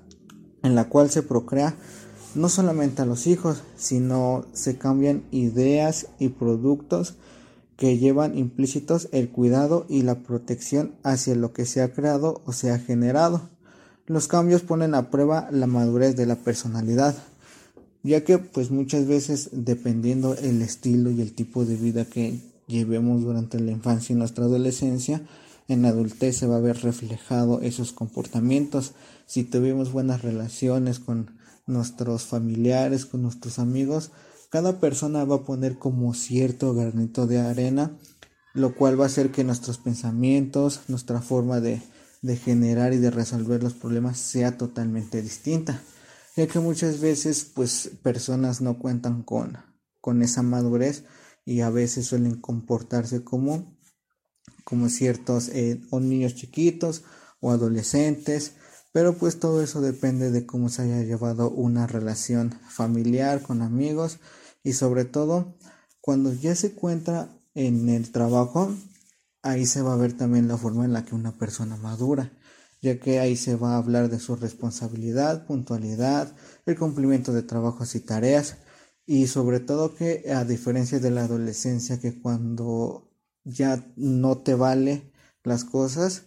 en 0.61 0.75
la 0.75 0.89
cual 0.89 1.09
se 1.09 1.23
procrea 1.23 1.75
no 2.35 2.49
solamente 2.49 3.01
a 3.01 3.05
los 3.05 3.27
hijos, 3.27 3.61
sino 3.75 4.45
se 4.53 4.77
cambian 4.77 5.23
ideas 5.31 6.07
y 6.19 6.29
productos 6.29 7.15
que 7.77 7.97
llevan 7.97 8.37
implícitos 8.37 9.09
el 9.11 9.29
cuidado 9.29 9.85
y 9.89 10.03
la 10.03 10.19
protección 10.19 10.95
hacia 11.03 11.35
lo 11.35 11.53
que 11.53 11.65
se 11.65 11.81
ha 11.81 11.93
creado 11.93 12.41
o 12.45 12.53
se 12.53 12.71
ha 12.71 12.79
generado. 12.79 13.49
Los 14.05 14.27
cambios 14.27 14.61
ponen 14.61 14.95
a 14.95 15.09
prueba 15.09 15.47
la 15.51 15.67
madurez 15.67 16.15
de 16.15 16.25
la 16.25 16.35
personalidad 16.35 17.15
ya 18.03 18.25
que 18.25 18.37
pues 18.37 18.69
muchas 18.69 19.07
veces 19.07 19.49
dependiendo 19.53 20.35
el 20.35 20.61
estilo 20.61 21.09
y 21.09 21.21
el 21.21 21.33
tipo 21.33 21.65
de 21.65 21.77
vida 21.77 22.05
que 22.05 22.39
llevemos 22.67 23.21
durante 23.21 23.59
la 23.59 23.71
infancia 23.71 24.13
y 24.13 24.17
nuestra 24.17 24.45
adolescencia, 24.45 25.21
en 25.69 25.81
la 25.81 25.89
adultez 25.89 26.37
se 26.37 26.47
va 26.47 26.57
a 26.57 26.61
ver 26.61 26.81
reflejado 26.81 27.61
esos 27.61 27.93
comportamientos. 27.93 28.93
Si 29.25 29.45
tuvimos 29.45 29.93
buenas 29.93 30.21
relaciones 30.21 30.99
con 30.99 31.31
nuestros 31.65 32.23
familiares, 32.23 33.05
con 33.05 33.21
nuestros 33.21 33.57
amigos, 33.57 34.11
cada 34.49 34.81
persona 34.81 35.23
va 35.23 35.37
a 35.37 35.43
poner 35.43 35.79
como 35.79 36.13
cierto 36.13 36.73
granito 36.73 37.25
de 37.25 37.39
arena, 37.39 37.97
lo 38.53 38.75
cual 38.75 38.99
va 38.99 39.05
a 39.05 39.07
hacer 39.07 39.31
que 39.31 39.45
nuestros 39.45 39.77
pensamientos, 39.77 40.81
nuestra 40.89 41.21
forma 41.21 41.61
de, 41.61 41.81
de 42.21 42.35
generar 42.35 42.93
y 42.93 42.97
de 42.97 43.11
resolver 43.11 43.63
los 43.63 43.73
problemas 43.73 44.17
sea 44.17 44.57
totalmente 44.57 45.21
distinta 45.21 45.81
ya 46.35 46.47
que 46.47 46.59
muchas 46.59 46.99
veces 46.99 47.45
pues 47.45 47.91
personas 48.01 48.61
no 48.61 48.79
cuentan 48.79 49.23
con, 49.23 49.57
con 50.01 50.21
esa 50.21 50.41
madurez 50.41 51.05
y 51.45 51.61
a 51.61 51.69
veces 51.69 52.07
suelen 52.07 52.39
comportarse 52.39 53.23
como, 53.23 53.77
como 54.63 54.89
ciertos 54.89 55.49
eh, 55.49 55.81
o 55.91 55.99
niños 55.99 56.35
chiquitos 56.35 57.03
o 57.39 57.51
adolescentes, 57.51 58.53
pero 58.91 59.17
pues 59.17 59.39
todo 59.39 59.61
eso 59.61 59.81
depende 59.81 60.31
de 60.31 60.45
cómo 60.45 60.69
se 60.69 60.83
haya 60.83 61.03
llevado 61.03 61.49
una 61.49 61.87
relación 61.87 62.51
familiar 62.69 63.41
con 63.41 63.61
amigos 63.61 64.19
y 64.63 64.73
sobre 64.73 65.05
todo 65.05 65.57
cuando 66.01 66.33
ya 66.33 66.55
se 66.55 66.67
encuentra 66.67 67.29
en 67.53 67.89
el 67.89 68.11
trabajo, 68.11 68.73
ahí 69.41 69.65
se 69.65 69.81
va 69.81 69.93
a 69.93 69.97
ver 69.97 70.13
también 70.13 70.47
la 70.47 70.57
forma 70.57 70.85
en 70.85 70.93
la 70.93 71.05
que 71.05 71.15
una 71.15 71.37
persona 71.37 71.75
madura 71.75 72.31
ya 72.83 72.99
que 72.99 73.19
ahí 73.19 73.37
se 73.37 73.55
va 73.55 73.73
a 73.73 73.77
hablar 73.77 74.09
de 74.09 74.19
su 74.19 74.35
responsabilidad, 74.35 75.45
puntualidad, 75.47 76.35
el 76.65 76.77
cumplimiento 76.77 77.31
de 77.31 77.41
trabajos 77.41 77.95
y 77.95 78.01
tareas 78.01 78.57
y 79.05 79.27
sobre 79.27 79.61
todo 79.61 79.95
que 79.95 80.25
a 80.33 80.43
diferencia 80.43 80.99
de 80.99 81.09
la 81.09 81.23
adolescencia 81.23 82.01
que 82.01 82.21
cuando 82.21 83.09
ya 83.45 83.85
no 83.95 84.39
te 84.39 84.53
vale 84.53 85.13
las 85.45 85.63
cosas 85.63 86.23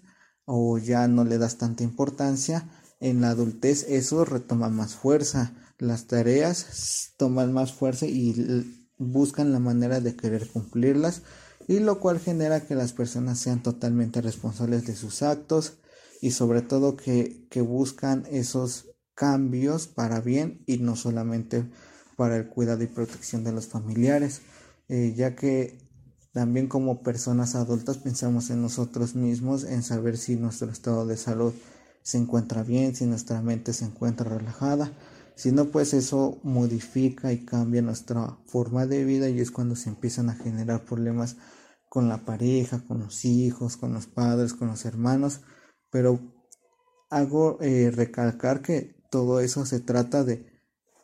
o 0.47 0.79
ya 0.79 1.09
no 1.09 1.25
le 1.25 1.37
das 1.37 1.59
tanta 1.59 1.85
importancia, 1.85 2.71
en 3.01 3.21
la 3.21 3.31
adultez 3.31 3.85
eso 3.91 4.25
retoma 4.25 4.71
más 4.71 4.95
fuerza, 4.95 5.53
las 5.79 6.07
tareas 6.07 7.13
toman 7.19 7.53
más 7.53 7.75
fuerza 7.75 8.07
y 8.07 8.89
buscan 8.97 9.53
la 9.53 9.59
manera 9.59 10.01
de 10.01 10.17
querer 10.17 10.49
cumplirlas 10.49 11.21
y 11.69 11.81
lo 11.81 12.01
cual 12.01 12.19
genera 12.19 12.61
que 12.67 12.75
las 12.75 12.95
personas 12.95 13.39
sean 13.39 13.63
totalmente 13.63 14.23
responsables 14.23 14.87
de 14.87 14.97
sus 14.97 15.23
actos, 15.23 15.75
y 16.21 16.33
sobre 16.33 16.63
todo 16.63 16.97
que, 16.97 17.47
que 17.51 17.61
buscan 17.61 18.25
esos 18.31 18.91
cambios 19.15 19.87
para 19.87 20.21
bien 20.21 20.63
y 20.67 20.79
no 20.79 20.97
solamente 20.97 21.65
para 22.17 22.37
el 22.37 22.49
cuidado 22.49 22.83
y 22.83 22.87
protección 22.87 23.45
de 23.45 23.53
los 23.53 23.67
familiares, 23.67 24.43
eh, 24.89 25.15
ya 25.17 25.35
que 25.35 25.79
también 26.33 26.69
como 26.69 27.03
personas 27.03 27.55
adultas 27.55 27.99
pensamos 27.99 28.51
en 28.51 28.63
nosotros 28.63 29.15
mismos, 29.15 29.65
en 29.65 29.83
saber 29.83 30.19
si 30.19 30.37
nuestro 30.37 30.71
estado 30.71 31.07
de 31.07 31.17
salud 31.17 31.55
se 32.03 32.19
encuentra 32.19 32.63
bien, 32.63 32.95
si 32.95 33.07
nuestra 33.07 33.41
mente 33.43 33.73
se 33.73 33.87
encuentra 33.87 34.29
relajada, 34.29 34.93
si 35.37 35.53
no, 35.53 35.67
pues 35.67 35.93
eso 35.93 36.41
modifica 36.45 37.31
y 37.31 37.45
cambia 37.45 37.83
nuestra 37.83 38.39
forma 38.47 38.87
de 38.87 39.05
vida 39.05 39.29
y 39.29 39.41
es 39.41 39.51
cuando 39.51 39.77
se 39.77 39.91
empiezan 39.91 40.31
a 40.31 40.35
generar 40.35 40.87
problemas 40.87 41.37
con 41.91 42.09
la 42.09 42.25
pareja, 42.25 42.83
con 42.87 43.01
los 43.01 43.25
hijos, 43.27 43.77
con 43.77 43.93
los 43.93 44.07
padres, 44.07 44.55
con 44.55 44.69
los 44.69 44.87
hermanos, 44.87 45.43
pero 45.97 46.21
hago 47.09 47.57
eh, 47.63 47.91
recalcar 47.91 48.61
que 48.61 49.03
todo 49.11 49.41
eso 49.41 49.65
se 49.65 49.81
trata 49.81 50.25
de, 50.25 50.45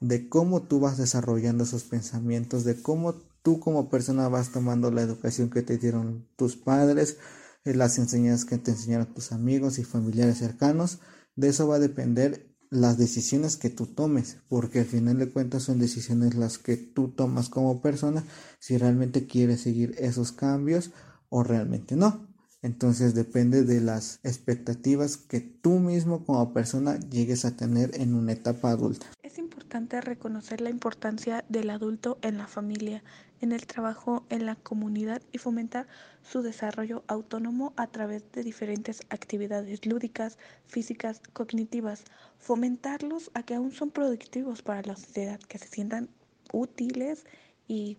de 0.03 0.29
cómo 0.29 0.65
tú 0.65 0.81
vas 0.81 0.99
desarrollando 0.99 1.65
esos 1.65 1.85
pensamientos, 1.85 2.65
de 2.65 2.83
cómo 2.83 3.15
tú 3.43 3.59
como 3.59 3.89
persona 3.89 4.29
vas 4.29 4.53
tomando 4.53 4.91
la 4.91 5.01
educación 5.01 5.49
que 5.49 5.63
te 5.63 5.79
dieron 5.79 6.29
tus 6.37 6.57
padres, 6.57 7.17
eh, 7.65 7.73
las 7.73 7.97
enseñanzas 7.97 8.45
que 8.45 8.59
te 8.59 8.73
enseñaron 8.73 9.15
tus 9.15 9.33
amigos 9.33 9.79
y 9.79 9.85
familiares 9.85 10.37
cercanos. 10.37 10.99
De 11.35 11.49
eso 11.49 11.67
va 11.67 11.77
a 11.77 11.79
depender 11.79 12.55
las 12.69 12.99
decisiones 12.99 13.57
que 13.57 13.71
tú 13.71 13.87
tomes, 13.87 14.37
porque 14.51 14.81
al 14.81 14.85
final 14.85 15.17
de 15.17 15.31
cuentas 15.31 15.63
son 15.63 15.79
decisiones 15.79 16.35
las 16.35 16.59
que 16.59 16.77
tú 16.77 17.09
tomas 17.09 17.49
como 17.49 17.81
persona, 17.81 18.27
si 18.59 18.77
realmente 18.77 19.27
quieres 19.27 19.63
seguir 19.63 19.95
esos 19.97 20.33
cambios 20.33 20.91
o 21.31 21.43
realmente 21.43 21.97
no. 21.97 22.32
Entonces 22.63 23.15
depende 23.15 23.65
de 23.65 23.81
las 23.81 24.21
expectativas 24.23 25.17
que 25.17 25.41
tú 25.41 25.81
mismo 25.81 26.25
como 26.25 26.53
persona 26.53 26.99
llegues 27.11 27.45
a 27.45 27.57
tener 27.57 27.91
en 28.01 28.15
una 28.15 28.33
etapa 28.33 28.71
adulta. 28.71 29.07
Es 29.25 29.39
importante 29.39 30.01
reconocer 30.01 30.61
la 30.61 30.71
importancia 30.71 31.45
del 31.49 31.71
adulto 31.71 32.19
en 32.23 32.39
la 32.39 32.47
familia, 32.47 33.03
en 33.41 33.51
el 33.51 33.67
trabajo, 33.67 34.25
en 34.29 34.47
la 34.47 34.55
comunidad 34.55 35.23
y 35.33 35.39
fomentar 35.39 35.89
su 36.23 36.43
desarrollo 36.43 37.03
autónomo 37.09 37.73
a 37.77 37.89
través 37.89 38.31
de 38.31 38.45
diferentes 38.45 39.01
actividades 39.11 39.85
lúdicas, 39.85 40.39
físicas, 40.67 41.21
cognitivas. 41.33 42.05
Fomentarlos 42.39 43.33
a 43.35 43.43
que 43.43 43.57
aún 43.57 43.73
son 43.73 43.91
productivos 43.91 44.63
para 44.63 44.83
la 44.83 44.95
sociedad, 44.95 45.41
que 45.41 45.59
se 45.59 45.67
sientan 45.67 46.09
útiles 46.53 47.25
y 47.67 47.99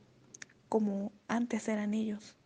como 0.69 1.11
antes 1.27 1.67
eran 1.67 1.93
ellos. 1.93 2.37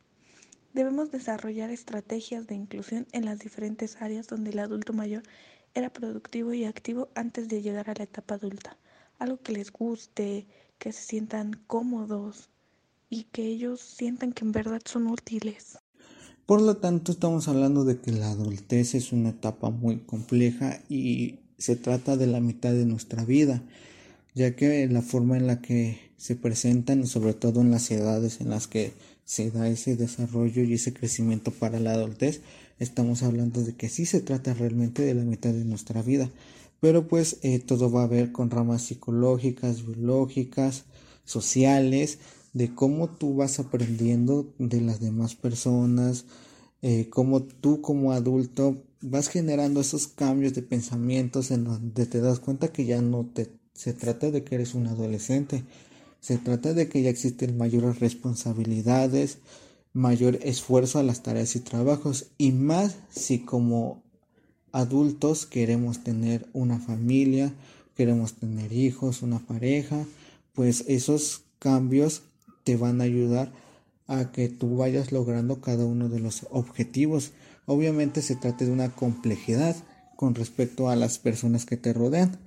Debemos 0.73 1.11
desarrollar 1.11 1.69
estrategias 1.69 2.47
de 2.47 2.55
inclusión 2.55 3.07
en 3.11 3.25
las 3.25 3.39
diferentes 3.39 4.01
áreas 4.01 4.27
donde 4.27 4.51
el 4.51 4.59
adulto 4.59 4.93
mayor 4.93 5.23
era 5.73 5.91
productivo 5.91 6.53
y 6.53 6.65
activo 6.65 7.09
antes 7.15 7.47
de 7.47 7.61
llegar 7.61 7.89
a 7.89 7.93
la 7.95 8.03
etapa 8.03 8.35
adulta. 8.35 8.77
Algo 9.19 9.39
que 9.41 9.53
les 9.53 9.71
guste, 9.71 10.47
que 10.77 10.91
se 10.91 11.01
sientan 11.01 11.59
cómodos 11.67 12.49
y 13.09 13.23
que 13.23 13.43
ellos 13.45 13.81
sientan 13.81 14.33
que 14.33 14.45
en 14.45 14.51
verdad 14.51 14.81
son 14.85 15.07
útiles. 15.07 15.79
Por 16.45 16.61
lo 16.61 16.77
tanto, 16.77 17.11
estamos 17.11 17.47
hablando 17.47 17.83
de 17.83 17.99
que 17.99 18.11
la 18.11 18.31
adultez 18.31 18.95
es 18.95 19.11
una 19.11 19.29
etapa 19.29 19.69
muy 19.69 19.99
compleja 19.99 20.81
y 20.87 21.39
se 21.57 21.75
trata 21.75 22.15
de 22.15 22.27
la 22.27 22.39
mitad 22.39 22.71
de 22.71 22.85
nuestra 22.85 23.25
vida, 23.25 23.63
ya 24.33 24.55
que 24.55 24.87
la 24.87 25.01
forma 25.01 25.37
en 25.37 25.47
la 25.47 25.61
que 25.61 25.99
se 26.17 26.35
presentan, 26.35 27.05
sobre 27.05 27.33
todo 27.33 27.61
en 27.61 27.71
las 27.71 27.91
edades 27.91 28.39
en 28.39 28.49
las 28.49 28.67
que 28.67 28.93
se 29.27 29.51
da 29.51 29.67
ese 29.67 29.97
desarrollo 29.97 30.63
y 30.63 30.73
ese 30.73 30.93
crecimiento 30.93 31.51
para 31.51 31.81
la 31.81 31.91
adultez, 31.91 32.39
estamos 32.79 33.23
hablando 33.23 33.61
de 33.61 33.75
que 33.75 33.89
sí 33.89 34.05
se 34.05 34.21
trata 34.21 34.53
realmente 34.53 35.01
de 35.03 35.13
la 35.13 35.23
mitad 35.23 35.51
de 35.51 35.65
nuestra 35.65 36.01
vida. 36.01 36.31
Pero 36.79 37.09
pues 37.09 37.37
eh, 37.41 37.59
todo 37.59 37.91
va 37.91 38.03
a 38.03 38.07
ver 38.07 38.31
con 38.31 38.49
ramas 38.49 38.83
psicológicas, 38.83 39.85
biológicas, 39.85 40.85
sociales, 41.25 42.19
de 42.53 42.73
cómo 42.73 43.09
tú 43.09 43.35
vas 43.35 43.59
aprendiendo 43.59 44.53
de 44.59 44.79
las 44.79 45.01
demás 45.01 45.35
personas, 45.35 46.23
eh, 46.81 47.09
cómo 47.09 47.43
tú 47.43 47.81
como 47.81 48.13
adulto 48.13 48.81
vas 49.01 49.27
generando 49.27 49.81
esos 49.81 50.07
cambios 50.07 50.53
de 50.53 50.61
pensamientos 50.61 51.51
en 51.51 51.65
donde 51.65 52.05
te 52.05 52.21
das 52.21 52.39
cuenta 52.39 52.71
que 52.71 52.85
ya 52.85 53.01
no 53.01 53.25
te 53.25 53.51
se 53.73 53.93
trata 53.93 54.31
de 54.31 54.43
que 54.43 54.55
eres 54.55 54.73
un 54.73 54.87
adolescente, 54.87 55.63
se 56.19 56.37
trata 56.37 56.73
de 56.73 56.89
que 56.89 57.01
ya 57.01 57.09
existen 57.09 57.57
mayores 57.57 57.99
responsabilidades, 57.99 59.39
mayor 59.93 60.39
esfuerzo 60.43 60.99
a 60.99 61.03
las 61.03 61.23
tareas 61.23 61.55
y 61.55 61.59
trabajos 61.59 62.27
y 62.37 62.51
más 62.51 62.97
si 63.09 63.39
como 63.39 64.03
adultos 64.71 65.45
queremos 65.45 66.03
tener 66.03 66.47
una 66.53 66.79
familia, 66.79 67.53
queremos 67.95 68.33
tener 68.33 68.73
hijos, 68.73 69.21
una 69.21 69.39
pareja, 69.39 70.05
pues 70.53 70.83
esos 70.87 71.43
cambios 71.59 72.23
te 72.63 72.77
van 72.77 73.01
a 73.01 73.05
ayudar 73.05 73.51
a 74.07 74.31
que 74.31 74.49
tú 74.49 74.77
vayas 74.77 75.11
logrando 75.11 75.61
cada 75.61 75.85
uno 75.85 76.09
de 76.09 76.19
los 76.19 76.45
objetivos. 76.49 77.31
Obviamente 77.65 78.21
se 78.21 78.35
trata 78.35 78.65
de 78.65 78.71
una 78.71 78.89
complejidad 78.89 79.75
con 80.15 80.35
respecto 80.35 80.89
a 80.89 80.95
las 80.95 81.19
personas 81.19 81.65
que 81.65 81.77
te 81.77 81.93
rodean. 81.93 82.37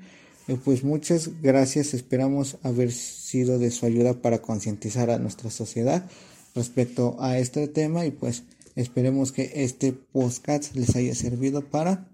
Eh, 0.50 0.58
pues 0.64 0.82
muchas 0.82 1.40
gracias, 1.42 1.94
esperamos 1.94 2.56
haber 2.64 2.90
sido 2.90 3.60
de 3.60 3.70
su 3.70 3.86
ayuda 3.86 4.14
para 4.14 4.42
concientizar 4.42 5.08
a 5.08 5.20
nuestra 5.20 5.48
sociedad 5.48 6.10
respecto 6.56 7.16
a 7.20 7.38
este 7.38 7.68
tema 7.68 8.04
y 8.04 8.10
pues 8.10 8.42
esperemos 8.74 9.30
que 9.30 9.52
este 9.54 9.92
podcast 9.92 10.74
les 10.74 10.96
haya 10.96 11.14
servido 11.14 11.62
para 11.62 12.08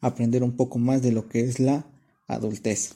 aprender 0.00 0.42
un 0.42 0.56
poco 0.56 0.78
más 0.78 1.02
de 1.02 1.12
lo 1.12 1.28
que 1.28 1.40
es 1.40 1.60
la 1.60 1.84
adultez. 2.26 2.94